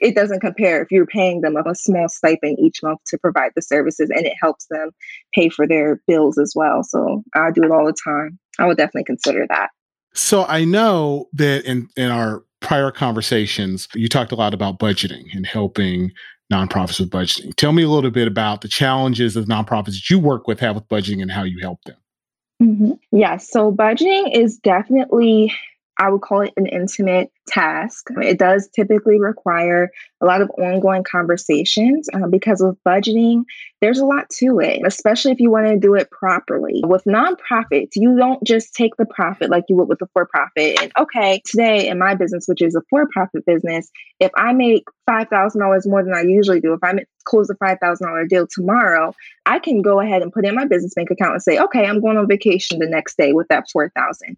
it 0.00 0.14
doesn't 0.14 0.40
compare 0.40 0.82
if 0.82 0.90
you're 0.90 1.06
paying 1.06 1.40
them 1.40 1.56
a 1.56 1.74
small 1.74 2.08
stipend 2.08 2.58
each 2.58 2.82
month 2.82 3.00
to 3.06 3.18
provide 3.18 3.52
the 3.54 3.62
services 3.62 4.10
and 4.10 4.26
it 4.26 4.34
helps 4.40 4.66
them 4.70 4.90
pay 5.34 5.48
for 5.48 5.66
their 5.66 6.00
bills 6.06 6.38
as 6.38 6.52
well. 6.54 6.82
So 6.82 7.22
I 7.34 7.50
do 7.50 7.62
it 7.62 7.70
all 7.70 7.86
the 7.86 7.94
time. 8.04 8.38
I 8.58 8.66
would 8.66 8.76
definitely 8.76 9.04
consider 9.04 9.46
that. 9.48 9.70
So 10.14 10.44
I 10.46 10.64
know 10.64 11.28
that 11.34 11.64
in, 11.64 11.88
in 11.96 12.10
our 12.10 12.42
prior 12.60 12.90
conversations, 12.90 13.88
you 13.94 14.08
talked 14.08 14.32
a 14.32 14.36
lot 14.36 14.54
about 14.54 14.78
budgeting 14.78 15.24
and 15.34 15.46
helping 15.46 16.12
nonprofits 16.52 17.00
with 17.00 17.10
budgeting. 17.10 17.54
Tell 17.56 17.72
me 17.72 17.82
a 17.82 17.88
little 17.88 18.10
bit 18.10 18.28
about 18.28 18.60
the 18.60 18.68
challenges 18.68 19.36
of 19.36 19.46
nonprofits 19.46 19.86
that 19.86 20.10
you 20.10 20.18
work 20.18 20.46
with 20.46 20.60
have 20.60 20.74
with 20.74 20.88
budgeting 20.88 21.20
and 21.20 21.30
how 21.30 21.42
you 21.42 21.58
help 21.60 21.82
them. 21.84 21.96
Mm-hmm. 22.62 22.92
Yes. 22.92 23.00
Yeah, 23.12 23.36
so 23.36 23.72
budgeting 23.72 24.34
is 24.34 24.56
definitely 24.58 25.52
I 25.98 26.10
would 26.10 26.20
call 26.20 26.42
it 26.42 26.52
an 26.56 26.66
intimate 26.66 27.30
task. 27.46 28.08
It 28.20 28.38
does 28.38 28.68
typically 28.74 29.18
require 29.18 29.90
a 30.20 30.26
lot 30.26 30.42
of 30.42 30.50
ongoing 30.50 31.04
conversations 31.04 32.08
uh, 32.12 32.26
because 32.26 32.62
with 32.62 32.76
budgeting, 32.84 33.44
there's 33.80 33.98
a 33.98 34.04
lot 34.04 34.28
to 34.38 34.58
it, 34.60 34.82
especially 34.84 35.32
if 35.32 35.40
you 35.40 35.50
want 35.50 35.68
to 35.68 35.78
do 35.78 35.94
it 35.94 36.10
properly. 36.10 36.82
With 36.84 37.04
nonprofits, 37.04 37.90
you 37.94 38.16
don't 38.16 38.42
just 38.44 38.74
take 38.74 38.96
the 38.96 39.06
profit 39.06 39.50
like 39.50 39.64
you 39.68 39.76
would 39.76 39.88
with 39.88 40.02
a 40.02 40.08
for 40.12 40.26
profit. 40.26 40.80
And 40.80 40.92
okay, 40.98 41.40
today 41.46 41.88
in 41.88 41.98
my 41.98 42.14
business, 42.14 42.46
which 42.46 42.62
is 42.62 42.74
a 42.74 42.82
for 42.90 43.08
profit 43.12 43.46
business, 43.46 43.90
if 44.20 44.30
I 44.36 44.52
make 44.52 44.84
$5,000 45.08 45.86
more 45.86 46.02
than 46.02 46.14
I 46.14 46.22
usually 46.22 46.60
do, 46.60 46.72
if 46.72 46.82
I 46.82 46.94
close 47.24 47.48
a 47.50 47.54
$5,000 47.54 48.28
deal 48.28 48.46
tomorrow, 48.46 49.14
I 49.46 49.58
can 49.58 49.82
go 49.82 50.00
ahead 50.00 50.22
and 50.22 50.32
put 50.32 50.46
in 50.46 50.54
my 50.54 50.66
business 50.66 50.94
bank 50.94 51.10
account 51.10 51.32
and 51.32 51.42
say, 51.42 51.58
okay, 51.58 51.86
I'm 51.86 52.00
going 52.00 52.16
on 52.16 52.26
vacation 52.28 52.78
the 52.78 52.86
next 52.86 53.16
day 53.16 53.32
with 53.32 53.48
that 53.48 53.68
4000 53.70 54.36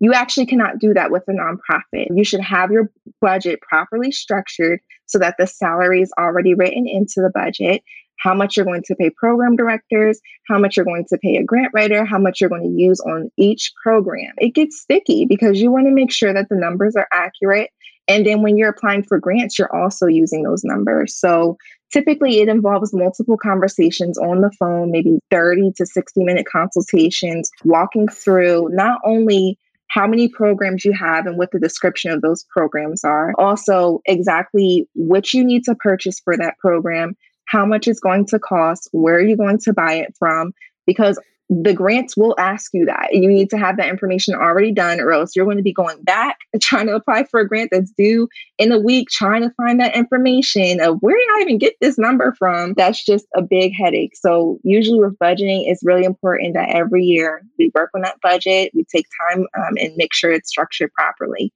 you 0.00 0.14
actually 0.14 0.46
cannot 0.46 0.78
do 0.78 0.94
that 0.94 1.10
with 1.10 1.22
a 1.28 1.32
nonprofit. 1.32 2.06
You 2.14 2.24
should 2.24 2.40
have 2.40 2.70
your 2.70 2.90
budget 3.20 3.60
properly 3.60 4.10
structured 4.10 4.80
so 5.06 5.18
that 5.18 5.36
the 5.38 5.46
salary 5.46 6.00
is 6.02 6.12
already 6.18 6.54
written 6.54 6.86
into 6.88 7.16
the 7.16 7.30
budget. 7.32 7.82
How 8.18 8.34
much 8.34 8.56
you're 8.56 8.66
going 8.66 8.82
to 8.86 8.94
pay 8.96 9.10
program 9.10 9.56
directors, 9.56 10.20
how 10.48 10.58
much 10.58 10.76
you're 10.76 10.84
going 10.84 11.06
to 11.08 11.18
pay 11.18 11.36
a 11.36 11.44
grant 11.44 11.72
writer, 11.74 12.04
how 12.04 12.18
much 12.18 12.40
you're 12.40 12.50
going 12.50 12.64
to 12.64 12.82
use 12.82 13.00
on 13.00 13.30
each 13.36 13.72
program. 13.82 14.32
It 14.38 14.54
gets 14.54 14.80
sticky 14.80 15.26
because 15.26 15.60
you 15.60 15.70
want 15.70 15.86
to 15.86 15.92
make 15.92 16.12
sure 16.12 16.32
that 16.32 16.48
the 16.48 16.56
numbers 16.56 16.96
are 16.96 17.08
accurate. 17.12 17.70
And 18.08 18.26
then 18.26 18.42
when 18.42 18.56
you're 18.56 18.70
applying 18.70 19.04
for 19.04 19.18
grants, 19.18 19.58
you're 19.58 19.74
also 19.74 20.06
using 20.06 20.42
those 20.42 20.64
numbers. 20.64 21.14
So 21.14 21.56
typically 21.92 22.40
it 22.40 22.48
involves 22.48 22.92
multiple 22.92 23.36
conversations 23.36 24.18
on 24.18 24.40
the 24.40 24.50
phone, 24.58 24.90
maybe 24.90 25.18
30 25.30 25.72
to 25.76 25.86
60 25.86 26.24
minute 26.24 26.46
consultations, 26.50 27.50
walking 27.64 28.08
through 28.08 28.68
not 28.72 29.00
only 29.04 29.58
how 29.90 30.06
many 30.06 30.28
programs 30.28 30.84
you 30.84 30.92
have 30.92 31.26
and 31.26 31.36
what 31.36 31.50
the 31.50 31.58
description 31.58 32.10
of 32.12 32.22
those 32.22 32.44
programs 32.44 33.02
are. 33.04 33.34
Also, 33.38 34.00
exactly 34.06 34.88
what 34.94 35.34
you 35.34 35.44
need 35.44 35.64
to 35.64 35.74
purchase 35.74 36.20
for 36.20 36.36
that 36.36 36.56
program, 36.58 37.16
how 37.48 37.66
much 37.66 37.88
it's 37.88 38.00
going 38.00 38.24
to 38.26 38.38
cost, 38.38 38.88
where 38.92 39.16
are 39.16 39.22
you 39.22 39.36
going 39.36 39.58
to 39.58 39.72
buy 39.72 39.94
it 39.94 40.14
from, 40.18 40.52
because 40.86 41.18
the 41.50 41.74
grants 41.74 42.16
will 42.16 42.36
ask 42.38 42.70
you 42.72 42.86
that. 42.86 43.08
You 43.12 43.28
need 43.28 43.50
to 43.50 43.58
have 43.58 43.76
that 43.76 43.88
information 43.88 44.34
already 44.34 44.70
done, 44.70 45.00
or 45.00 45.12
else 45.12 45.34
you're 45.34 45.44
going 45.44 45.56
to 45.56 45.64
be 45.64 45.72
going 45.72 46.00
back 46.02 46.38
trying 46.60 46.86
to 46.86 46.94
apply 46.94 47.24
for 47.24 47.40
a 47.40 47.48
grant 47.48 47.70
that's 47.72 47.90
due 47.90 48.28
in 48.56 48.70
a 48.70 48.78
week, 48.78 49.08
trying 49.10 49.42
to 49.42 49.50
find 49.56 49.80
that 49.80 49.96
information 49.96 50.80
of 50.80 50.98
where 51.00 51.16
did 51.16 51.28
I 51.36 51.40
even 51.42 51.58
get 51.58 51.74
this 51.80 51.98
number 51.98 52.34
from? 52.38 52.74
That's 52.74 53.04
just 53.04 53.26
a 53.34 53.42
big 53.42 53.72
headache. 53.76 54.16
So, 54.16 54.60
usually 54.62 55.00
with 55.00 55.18
budgeting, 55.18 55.64
it's 55.66 55.82
really 55.82 56.04
important 56.04 56.54
that 56.54 56.70
every 56.70 57.02
year 57.02 57.42
we 57.58 57.72
work 57.74 57.90
on 57.96 58.02
that 58.02 58.20
budget, 58.22 58.70
we 58.72 58.84
take 58.84 59.06
time 59.28 59.46
um, 59.58 59.76
and 59.76 59.96
make 59.96 60.14
sure 60.14 60.30
it's 60.30 60.48
structured 60.48 60.92
properly. 60.92 61.52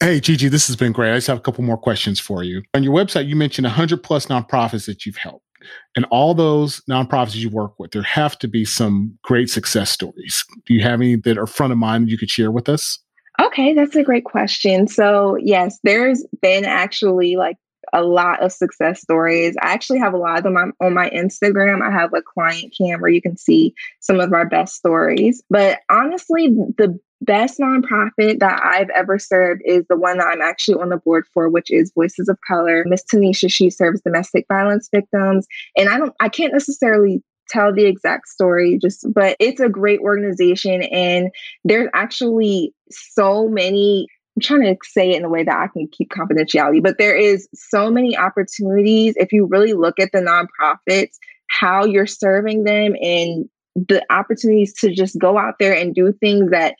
Hey, 0.00 0.20
Gigi, 0.20 0.48
this 0.48 0.66
has 0.68 0.76
been 0.76 0.92
great. 0.92 1.12
I 1.12 1.16
just 1.16 1.26
have 1.26 1.38
a 1.38 1.40
couple 1.40 1.64
more 1.64 1.78
questions 1.78 2.20
for 2.20 2.44
you. 2.44 2.62
On 2.74 2.84
your 2.84 2.94
website, 2.94 3.26
you 3.26 3.34
mentioned 3.34 3.64
100 3.64 4.02
plus 4.02 4.26
nonprofits 4.26 4.86
that 4.86 5.04
you've 5.06 5.16
helped 5.16 5.47
and 5.96 6.04
all 6.06 6.34
those 6.34 6.80
nonprofits 6.90 7.36
you 7.36 7.50
work 7.50 7.78
with, 7.78 7.92
there 7.92 8.02
have 8.02 8.38
to 8.38 8.48
be 8.48 8.64
some 8.64 9.18
great 9.22 9.50
success 9.50 9.90
stories. 9.90 10.44
Do 10.66 10.74
you 10.74 10.82
have 10.82 11.00
any 11.00 11.16
that 11.16 11.38
are 11.38 11.46
front 11.46 11.72
of 11.72 11.78
mind 11.78 12.10
you 12.10 12.18
could 12.18 12.30
share 12.30 12.50
with 12.50 12.68
us? 12.68 12.98
Okay, 13.40 13.72
that's 13.72 13.94
a 13.94 14.02
great 14.02 14.24
question. 14.24 14.88
So, 14.88 15.36
yes, 15.36 15.78
there's 15.84 16.26
been 16.42 16.64
actually 16.64 17.36
like 17.36 17.56
a 17.92 18.02
lot 18.02 18.42
of 18.42 18.52
success 18.52 19.00
stories. 19.00 19.54
I 19.60 19.72
actually 19.72 19.98
have 20.00 20.14
a 20.14 20.18
lot 20.18 20.38
of 20.38 20.44
them 20.44 20.56
on, 20.56 20.72
on, 20.80 20.94
my 20.94 21.10
Instagram. 21.10 21.82
I 21.82 21.90
have 21.90 22.12
a 22.14 22.22
client 22.22 22.74
cam 22.76 23.00
where 23.00 23.10
you 23.10 23.22
can 23.22 23.36
see 23.36 23.74
some 24.00 24.20
of 24.20 24.32
our 24.32 24.46
best 24.46 24.74
stories. 24.74 25.42
But 25.50 25.80
honestly, 25.90 26.48
the 26.76 26.98
best 27.20 27.58
nonprofit 27.58 28.40
that 28.40 28.60
I've 28.64 28.90
ever 28.90 29.18
served 29.18 29.62
is 29.64 29.84
the 29.88 29.96
one 29.96 30.18
that 30.18 30.28
I'm 30.28 30.42
actually 30.42 30.80
on 30.80 30.88
the 30.88 30.96
board 30.96 31.26
for, 31.34 31.48
which 31.48 31.70
is 31.70 31.92
Voices 31.94 32.28
of 32.28 32.38
Color. 32.46 32.84
Miss 32.86 33.04
Tanisha, 33.04 33.50
she 33.50 33.70
serves 33.70 34.00
domestic 34.02 34.46
violence 34.48 34.88
victims. 34.92 35.46
And 35.76 35.88
I 35.88 35.98
don't 35.98 36.14
I 36.20 36.28
can't 36.28 36.52
necessarily 36.52 37.22
tell 37.48 37.74
the 37.74 37.86
exact 37.86 38.28
story 38.28 38.78
just 38.80 39.06
but 39.14 39.34
it's 39.40 39.58
a 39.58 39.70
great 39.70 40.00
organization 40.00 40.82
and 40.82 41.30
there's 41.64 41.88
actually 41.94 42.74
so 42.90 43.48
many 43.48 44.06
I'm 44.38 44.42
trying 44.42 44.62
to 44.62 44.76
say 44.84 45.10
it 45.10 45.16
in 45.16 45.24
a 45.24 45.28
way 45.28 45.42
that 45.42 45.56
I 45.56 45.66
can 45.66 45.88
keep 45.88 46.10
confidentiality, 46.10 46.80
but 46.80 46.96
there 46.96 47.16
is 47.16 47.48
so 47.54 47.90
many 47.90 48.16
opportunities 48.16 49.14
if 49.16 49.32
you 49.32 49.46
really 49.46 49.72
look 49.72 49.98
at 49.98 50.12
the 50.12 50.20
nonprofits, 50.20 51.16
how 51.48 51.84
you're 51.84 52.06
serving 52.06 52.62
them 52.62 52.94
and 53.02 53.48
the 53.74 54.00
opportunities 54.10 54.74
to 54.74 54.94
just 54.94 55.18
go 55.18 55.38
out 55.38 55.54
there 55.58 55.74
and 55.74 55.92
do 55.92 56.12
things 56.12 56.52
that 56.52 56.76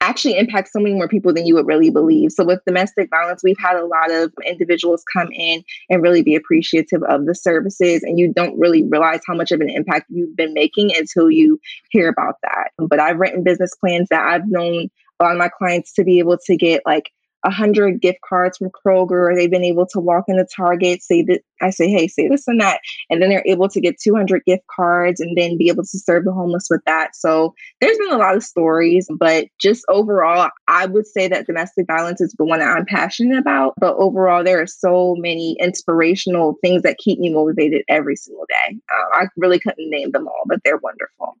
actually 0.00 0.38
impact 0.38 0.70
so 0.70 0.78
many 0.78 0.94
more 0.94 1.08
people 1.08 1.34
than 1.34 1.44
you 1.44 1.56
would 1.56 1.66
really 1.66 1.90
believe. 1.90 2.30
So 2.30 2.44
with 2.44 2.60
domestic 2.66 3.10
violence, 3.10 3.42
we've 3.42 3.58
had 3.58 3.74
a 3.74 3.84
lot 3.84 4.12
of 4.12 4.32
individuals 4.46 5.02
come 5.12 5.28
in 5.32 5.64
and 5.90 6.02
really 6.02 6.22
be 6.22 6.36
appreciative 6.36 7.02
of 7.08 7.26
the 7.26 7.34
services 7.34 8.04
and 8.04 8.16
you 8.16 8.32
don't 8.32 8.56
really 8.56 8.84
realize 8.84 9.22
how 9.26 9.34
much 9.34 9.50
of 9.50 9.60
an 9.60 9.70
impact 9.70 10.06
you've 10.08 10.36
been 10.36 10.54
making 10.54 10.94
until 10.96 11.32
you 11.32 11.58
hear 11.90 12.08
about 12.08 12.36
that. 12.42 12.70
But 12.78 13.00
I've 13.00 13.18
written 13.18 13.42
business 13.42 13.74
plans 13.74 14.06
that 14.10 14.24
I've 14.24 14.46
known 14.46 14.88
of 15.20 15.38
my 15.38 15.48
clients 15.48 15.92
to 15.94 16.04
be 16.04 16.18
able 16.18 16.38
to 16.46 16.56
get 16.56 16.82
like 16.86 17.10
a 17.44 17.48
100 17.48 18.00
gift 18.00 18.20
cards 18.28 18.58
from 18.58 18.70
Kroger, 18.70 19.30
or 19.30 19.34
they've 19.34 19.50
been 19.50 19.64
able 19.64 19.86
to 19.86 20.00
walk 20.00 20.24
into 20.28 20.46
Target, 20.54 21.02
say 21.02 21.22
that 21.22 21.40
I 21.60 21.70
say, 21.70 21.88
hey, 21.88 22.06
say 22.06 22.28
this 22.28 22.46
and 22.46 22.60
that. 22.60 22.80
And 23.10 23.20
then 23.20 23.30
they're 23.30 23.42
able 23.46 23.68
to 23.68 23.80
get 23.80 24.00
200 24.00 24.44
gift 24.44 24.62
cards 24.74 25.20
and 25.20 25.36
then 25.36 25.58
be 25.58 25.68
able 25.68 25.82
to 25.82 25.98
serve 25.98 26.24
the 26.24 26.32
homeless 26.32 26.68
with 26.70 26.82
that. 26.86 27.16
So 27.16 27.54
there's 27.80 27.98
been 27.98 28.12
a 28.12 28.18
lot 28.18 28.36
of 28.36 28.44
stories, 28.44 29.08
but 29.18 29.46
just 29.60 29.84
overall, 29.88 30.50
I 30.68 30.86
would 30.86 31.06
say 31.06 31.28
that 31.28 31.46
domestic 31.46 31.86
violence 31.86 32.20
is 32.20 32.34
the 32.38 32.44
one 32.44 32.60
that 32.60 32.76
I'm 32.76 32.86
passionate 32.86 33.38
about. 33.38 33.74
But 33.78 33.96
overall, 33.96 34.44
there 34.44 34.60
are 34.60 34.66
so 34.66 35.16
many 35.18 35.56
inspirational 35.60 36.54
things 36.62 36.82
that 36.82 36.98
keep 36.98 37.18
me 37.18 37.30
motivated 37.30 37.82
every 37.88 38.16
single 38.16 38.46
day. 38.48 38.76
Uh, 38.92 39.16
I 39.16 39.26
really 39.36 39.58
couldn't 39.58 39.90
name 39.90 40.12
them 40.12 40.28
all, 40.28 40.42
but 40.46 40.60
they're 40.64 40.78
wonderful. 40.78 41.36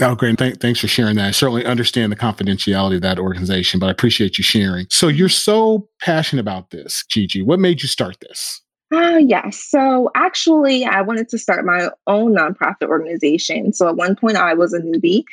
Oh, 0.00 0.14
great. 0.14 0.38
Th- 0.38 0.56
thanks 0.56 0.80
for 0.80 0.88
sharing 0.88 1.16
that. 1.16 1.28
I 1.28 1.30
certainly 1.32 1.64
understand 1.64 2.12
the 2.12 2.16
confidentiality 2.16 2.96
of 2.96 3.02
that 3.02 3.18
organization, 3.18 3.80
but 3.80 3.86
I 3.86 3.90
appreciate 3.90 4.38
you 4.38 4.44
sharing. 4.44 4.86
So 4.90 5.08
you're 5.08 5.28
so 5.28 5.88
passionate 6.00 6.40
about 6.40 6.70
this, 6.70 7.04
Gigi. 7.08 7.42
What 7.42 7.58
made 7.58 7.82
you 7.82 7.88
start 7.88 8.16
this? 8.20 8.62
Uh, 8.92 9.18
yes. 9.18 9.62
So 9.68 10.10
actually, 10.14 10.84
I 10.84 11.02
wanted 11.02 11.28
to 11.30 11.38
start 11.38 11.64
my 11.64 11.90
own 12.06 12.34
nonprofit 12.34 12.88
organization. 12.88 13.72
So 13.72 13.88
at 13.88 13.96
one 13.96 14.16
point, 14.16 14.36
I 14.36 14.54
was 14.54 14.72
a 14.72 14.80
newbie 14.80 15.24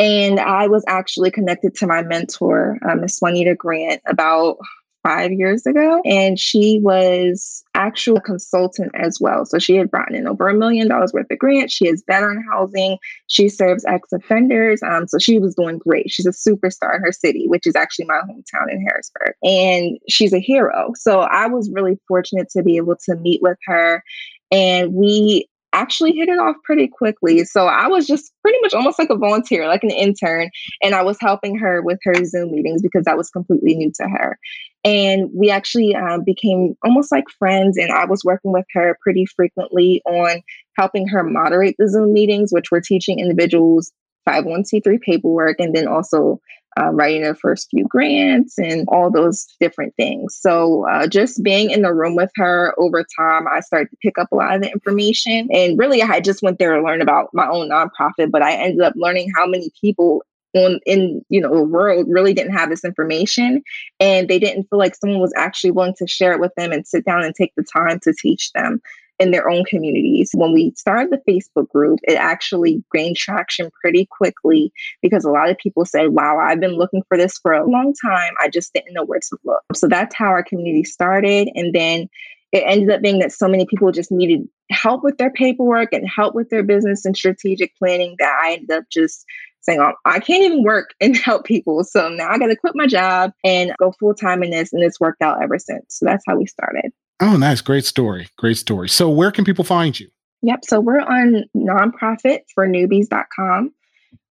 and 0.00 0.40
I 0.40 0.66
was 0.66 0.84
actually 0.88 1.30
connected 1.30 1.74
to 1.76 1.86
my 1.86 2.02
mentor, 2.02 2.78
uh, 2.88 2.94
Miss 2.94 3.20
Juanita 3.20 3.54
Grant, 3.54 4.00
about 4.06 4.56
five 5.02 5.32
years 5.32 5.66
ago. 5.66 6.00
And 6.04 6.38
she 6.38 6.80
was 6.82 7.64
actual 7.74 8.20
consultant 8.20 8.92
as 8.94 9.18
well. 9.20 9.44
So 9.44 9.58
she 9.58 9.76
had 9.76 9.90
brought 9.90 10.14
in 10.14 10.26
over 10.26 10.48
a 10.48 10.54
million 10.54 10.88
dollars 10.88 11.12
worth 11.12 11.30
of 11.30 11.38
grants. 11.38 11.74
She 11.74 11.86
has 11.86 12.02
veteran 12.06 12.44
housing. 12.50 12.98
She 13.26 13.48
serves 13.48 13.84
ex-offenders. 13.86 14.82
Um, 14.82 15.08
so 15.08 15.18
she 15.18 15.38
was 15.38 15.54
doing 15.54 15.78
great. 15.78 16.10
She's 16.10 16.26
a 16.26 16.30
superstar 16.30 16.96
in 16.96 17.02
her 17.02 17.12
city, 17.12 17.46
which 17.48 17.66
is 17.66 17.76
actually 17.76 18.06
my 18.06 18.20
hometown 18.28 18.70
in 18.70 18.84
Harrisburg. 18.86 19.34
And 19.42 19.98
she's 20.08 20.32
a 20.32 20.40
hero. 20.40 20.92
So 20.96 21.20
I 21.20 21.46
was 21.46 21.70
really 21.72 21.98
fortunate 22.08 22.48
to 22.50 22.62
be 22.62 22.76
able 22.76 22.96
to 23.04 23.16
meet 23.16 23.40
with 23.42 23.58
her. 23.66 24.02
And 24.50 24.92
we 24.94 25.48
actually 25.72 26.12
hit 26.12 26.28
it 26.28 26.38
off 26.38 26.56
pretty 26.64 26.86
quickly. 26.86 27.44
So 27.44 27.66
I 27.66 27.86
was 27.86 28.06
just 28.06 28.32
pretty 28.42 28.58
much 28.60 28.74
almost 28.74 28.98
like 28.98 29.10
a 29.10 29.16
volunteer, 29.16 29.66
like 29.66 29.82
an 29.82 29.90
intern, 29.90 30.50
and 30.82 30.94
I 30.94 31.02
was 31.02 31.16
helping 31.20 31.56
her 31.56 31.82
with 31.82 31.98
her 32.04 32.24
Zoom 32.24 32.52
meetings 32.52 32.82
because 32.82 33.04
that 33.04 33.16
was 33.16 33.30
completely 33.30 33.74
new 33.74 33.90
to 33.96 34.04
her. 34.04 34.38
And 34.84 35.30
we 35.32 35.50
actually 35.50 35.94
um, 35.94 36.24
became 36.24 36.76
almost 36.84 37.12
like 37.12 37.28
friends, 37.38 37.76
and 37.76 37.92
I 37.92 38.04
was 38.04 38.24
working 38.24 38.52
with 38.52 38.66
her 38.72 38.98
pretty 39.00 39.26
frequently 39.26 40.02
on 40.06 40.42
helping 40.76 41.06
her 41.08 41.22
moderate 41.22 41.76
the 41.78 41.88
Zoom 41.88 42.12
meetings, 42.12 42.52
which 42.52 42.70
were 42.70 42.80
teaching 42.80 43.20
individuals 43.20 43.92
501c3 44.28 45.00
paperwork 45.00 45.56
and 45.58 45.74
then 45.74 45.86
also 45.86 46.40
uh, 46.80 46.90
writing 46.90 47.22
their 47.22 47.34
first 47.34 47.68
few 47.70 47.86
grants 47.86 48.58
and 48.58 48.86
all 48.88 49.10
those 49.10 49.46
different 49.60 49.94
things. 49.96 50.36
So, 50.40 50.88
uh, 50.88 51.06
just 51.06 51.42
being 51.42 51.70
in 51.70 51.82
the 51.82 51.92
room 51.92 52.16
with 52.16 52.30
her 52.36 52.74
over 52.78 53.04
time, 53.18 53.46
I 53.46 53.60
started 53.60 53.90
to 53.90 53.96
pick 54.02 54.16
up 54.18 54.28
a 54.32 54.36
lot 54.36 54.54
of 54.54 54.62
the 54.62 54.72
information. 54.72 55.48
And 55.52 55.78
really, 55.78 56.02
I 56.02 56.20
just 56.20 56.42
went 56.42 56.58
there 56.58 56.74
to 56.74 56.82
learn 56.82 57.02
about 57.02 57.28
my 57.34 57.46
own 57.46 57.70
nonprofit, 57.70 58.30
but 58.30 58.42
I 58.42 58.54
ended 58.54 58.80
up 58.80 58.94
learning 58.96 59.30
how 59.36 59.46
many 59.46 59.70
people 59.80 60.22
on 60.54 60.80
in 60.86 61.24
you 61.28 61.40
know 61.40 61.54
the 61.54 61.62
world 61.62 62.06
really 62.08 62.34
didn't 62.34 62.52
have 62.54 62.70
this 62.70 62.84
information 62.84 63.62
and 64.00 64.28
they 64.28 64.38
didn't 64.38 64.64
feel 64.64 64.78
like 64.78 64.94
someone 64.94 65.20
was 65.20 65.32
actually 65.36 65.70
willing 65.70 65.94
to 65.98 66.06
share 66.06 66.32
it 66.32 66.40
with 66.40 66.54
them 66.56 66.72
and 66.72 66.86
sit 66.86 67.04
down 67.04 67.24
and 67.24 67.34
take 67.34 67.52
the 67.56 67.64
time 67.64 67.98
to 68.00 68.12
teach 68.12 68.52
them 68.52 68.80
in 69.18 69.30
their 69.30 69.48
own 69.48 69.64
communities. 69.64 70.30
When 70.34 70.52
we 70.52 70.72
started 70.76 71.12
the 71.12 71.32
Facebook 71.32 71.68
group, 71.68 72.00
it 72.02 72.14
actually 72.14 72.82
gained 72.92 73.16
traction 73.16 73.70
pretty 73.80 74.08
quickly 74.10 74.72
because 75.00 75.24
a 75.24 75.30
lot 75.30 75.48
of 75.48 75.58
people 75.58 75.84
said, 75.84 76.08
Wow, 76.08 76.38
I've 76.38 76.60
been 76.60 76.76
looking 76.76 77.02
for 77.08 77.16
this 77.16 77.38
for 77.38 77.52
a 77.52 77.68
long 77.68 77.94
time. 78.04 78.32
I 78.40 78.48
just 78.48 78.72
didn't 78.74 78.94
know 78.94 79.04
where 79.04 79.20
to 79.20 79.38
look. 79.44 79.62
So 79.74 79.86
that's 79.86 80.14
how 80.14 80.26
our 80.26 80.42
community 80.42 80.84
started. 80.84 81.48
And 81.54 81.74
then 81.74 82.08
it 82.50 82.64
ended 82.66 82.90
up 82.90 83.00
being 83.00 83.20
that 83.20 83.32
so 83.32 83.48
many 83.48 83.64
people 83.64 83.92
just 83.92 84.12
needed 84.12 84.46
help 84.70 85.04
with 85.04 85.18
their 85.18 85.30
paperwork 85.30 85.92
and 85.92 86.08
help 86.08 86.34
with 86.34 86.50
their 86.50 86.62
business 86.62 87.04
and 87.04 87.16
strategic 87.16 87.76
planning 87.76 88.16
that 88.18 88.34
I 88.42 88.54
ended 88.54 88.70
up 88.72 88.84
just 88.90 89.24
saying, 89.62 89.80
oh, 89.80 89.94
I 90.04 90.20
can't 90.20 90.42
even 90.42 90.62
work 90.62 90.90
and 91.00 91.16
help 91.16 91.44
people. 91.44 91.82
So 91.84 92.08
now 92.08 92.30
I 92.30 92.38
got 92.38 92.48
to 92.48 92.56
quit 92.56 92.74
my 92.76 92.86
job 92.86 93.32
and 93.44 93.72
go 93.78 93.92
full 93.98 94.14
time 94.14 94.42
in 94.42 94.50
this. 94.50 94.72
And 94.72 94.82
it's 94.82 95.00
worked 95.00 95.20
out 95.22 95.42
ever 95.42 95.58
since. 95.58 95.96
So 95.96 96.06
that's 96.06 96.24
how 96.26 96.36
we 96.36 96.46
started. 96.46 96.92
Oh, 97.20 97.36
nice. 97.36 97.60
Great 97.60 97.84
story. 97.84 98.28
Great 98.36 98.56
story. 98.56 98.88
So, 98.88 99.08
where 99.08 99.30
can 99.30 99.44
people 99.44 99.62
find 99.64 100.00
you? 100.00 100.08
Yep. 100.42 100.64
So, 100.64 100.80
we're 100.80 100.98
on 100.98 101.44
nonprofitfornewbies.com. 101.56 103.72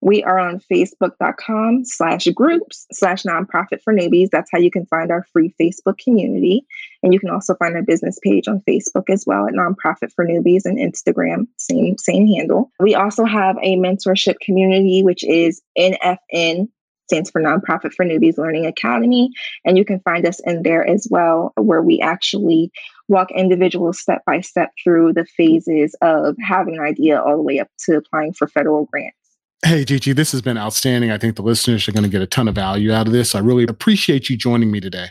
We 0.02 0.24
are 0.24 0.40
on 0.40 0.60
facebook.com 0.72 1.86
slash 1.86 2.28
groups 2.34 2.88
slash 2.92 3.24
nonprofit 3.24 3.84
for 3.84 3.94
newbies. 3.94 4.30
That's 4.32 4.50
how 4.52 4.58
you 4.58 4.72
can 4.72 4.88
find 4.88 5.12
our 5.12 5.26
free 5.32 5.54
Facebook 5.62 6.00
community. 6.00 6.66
And 7.04 7.14
you 7.14 7.20
can 7.20 7.30
also 7.30 7.54
find 7.56 7.76
our 7.76 7.84
business 7.84 8.18
page 8.24 8.48
on 8.48 8.64
Facebook 8.68 9.10
as 9.10 9.26
well 9.28 9.48
at 9.48 9.54
nonprofit 9.54 10.12
for 10.16 10.26
newbies 10.26 10.66
and 10.66 10.80
Instagram, 10.80 11.48
same, 11.58 11.98
same 12.00 12.28
handle. 12.28 12.72
We 12.80 12.96
also 12.96 13.26
have 13.26 13.58
a 13.62 13.76
mentorship 13.78 14.40
community, 14.40 15.04
which 15.04 15.24
is 15.24 15.62
NFN 15.78 16.68
stands 17.12 17.30
for 17.30 17.42
Nonprofit 17.42 17.94
for 17.94 18.06
Newbies 18.06 18.38
Learning 18.38 18.66
Academy. 18.66 19.30
And 19.66 19.78
you 19.78 19.84
can 19.84 20.00
find 20.00 20.26
us 20.26 20.40
in 20.46 20.64
there 20.64 20.88
as 20.88 21.08
well, 21.12 21.52
where 21.58 21.82
we 21.82 22.00
actually 22.00 22.72
walk 23.10 23.30
individuals 23.32 24.00
step 24.00 24.22
by 24.26 24.40
step 24.40 24.72
through 24.82 25.14
the 25.14 25.26
phases 25.26 25.94
of 26.02 26.36
having 26.42 26.76
an 26.76 26.82
idea 26.82 27.22
all 27.22 27.36
the 27.36 27.44
way 27.44 27.60
up 27.60 27.68
to 27.86 27.98
applying 27.98 28.34
for 28.34 28.48
federal 28.48 28.86
grants. 28.86 29.18
Hey, 29.64 29.86
Gigi, 29.86 30.14
this 30.14 30.32
has 30.32 30.42
been 30.42 30.58
outstanding. 30.58 31.12
I 31.12 31.20
think 31.20 31.36
the 31.36 31.44
listeners 31.44 31.88
are 31.88 31.92
going 31.92 32.04
to 32.04 32.10
get 32.10 32.22
a 32.22 32.28
ton 32.28 32.48
of 32.48 32.56
value 32.56 32.92
out 32.92 33.06
of 33.06 33.14
this. 33.14 33.36
I 33.36 33.40
really 33.40 33.64
appreciate 33.64 34.28
you 34.30 34.36
joining 34.36 34.72
me 34.72 34.80
today. 34.80 35.10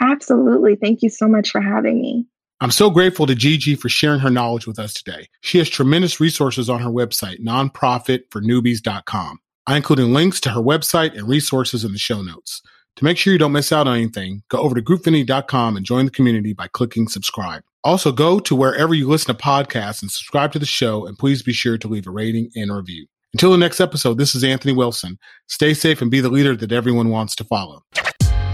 Absolutely. 0.00 0.76
Thank 0.76 1.02
you 1.02 1.10
so 1.10 1.26
much 1.26 1.50
for 1.50 1.60
having 1.60 2.00
me. 2.00 2.24
I'm 2.60 2.70
so 2.70 2.90
grateful 2.90 3.26
to 3.26 3.34
Gigi 3.34 3.74
for 3.74 3.88
sharing 3.88 4.20
her 4.20 4.30
knowledge 4.30 4.66
with 4.66 4.78
us 4.78 4.94
today. 4.94 5.28
She 5.40 5.58
has 5.58 5.68
tremendous 5.68 6.20
resources 6.20 6.70
on 6.70 6.80
her 6.80 6.90
website, 6.90 7.40
nonprofitfornewbies.com. 7.40 9.38
I 9.66 9.76
included 9.76 10.06
links 10.06 10.40
to 10.40 10.50
her 10.50 10.60
website 10.60 11.16
and 11.16 11.28
resources 11.28 11.84
in 11.84 11.92
the 11.92 11.98
show 11.98 12.22
notes. 12.22 12.62
To 12.96 13.04
make 13.04 13.16
sure 13.16 13.32
you 13.32 13.38
don't 13.38 13.52
miss 13.52 13.70
out 13.70 13.86
on 13.86 13.96
anything, 13.96 14.42
go 14.48 14.58
over 14.58 14.74
to 14.74 14.82
groupfinity.com 14.82 15.76
and 15.76 15.86
join 15.86 16.04
the 16.04 16.10
community 16.10 16.52
by 16.52 16.68
clicking 16.68 17.06
subscribe. 17.06 17.62
Also, 17.84 18.10
go 18.10 18.40
to 18.40 18.56
wherever 18.56 18.92
you 18.92 19.08
listen 19.08 19.36
to 19.36 19.40
podcasts 19.40 20.02
and 20.02 20.10
subscribe 20.10 20.52
to 20.52 20.58
the 20.58 20.66
show, 20.66 21.06
and 21.06 21.16
please 21.16 21.42
be 21.42 21.52
sure 21.52 21.78
to 21.78 21.86
leave 21.86 22.08
a 22.08 22.10
rating 22.10 22.50
and 22.56 22.70
a 22.70 22.74
review. 22.74 23.06
Until 23.34 23.52
the 23.52 23.58
next 23.58 23.80
episode, 23.80 24.16
this 24.18 24.34
is 24.34 24.42
Anthony 24.42 24.72
Wilson. 24.72 25.18
Stay 25.48 25.74
safe 25.74 26.00
and 26.00 26.10
be 26.10 26.20
the 26.20 26.30
leader 26.30 26.56
that 26.56 26.72
everyone 26.72 27.10
wants 27.10 27.36
to 27.36 27.44
follow. 27.44 27.84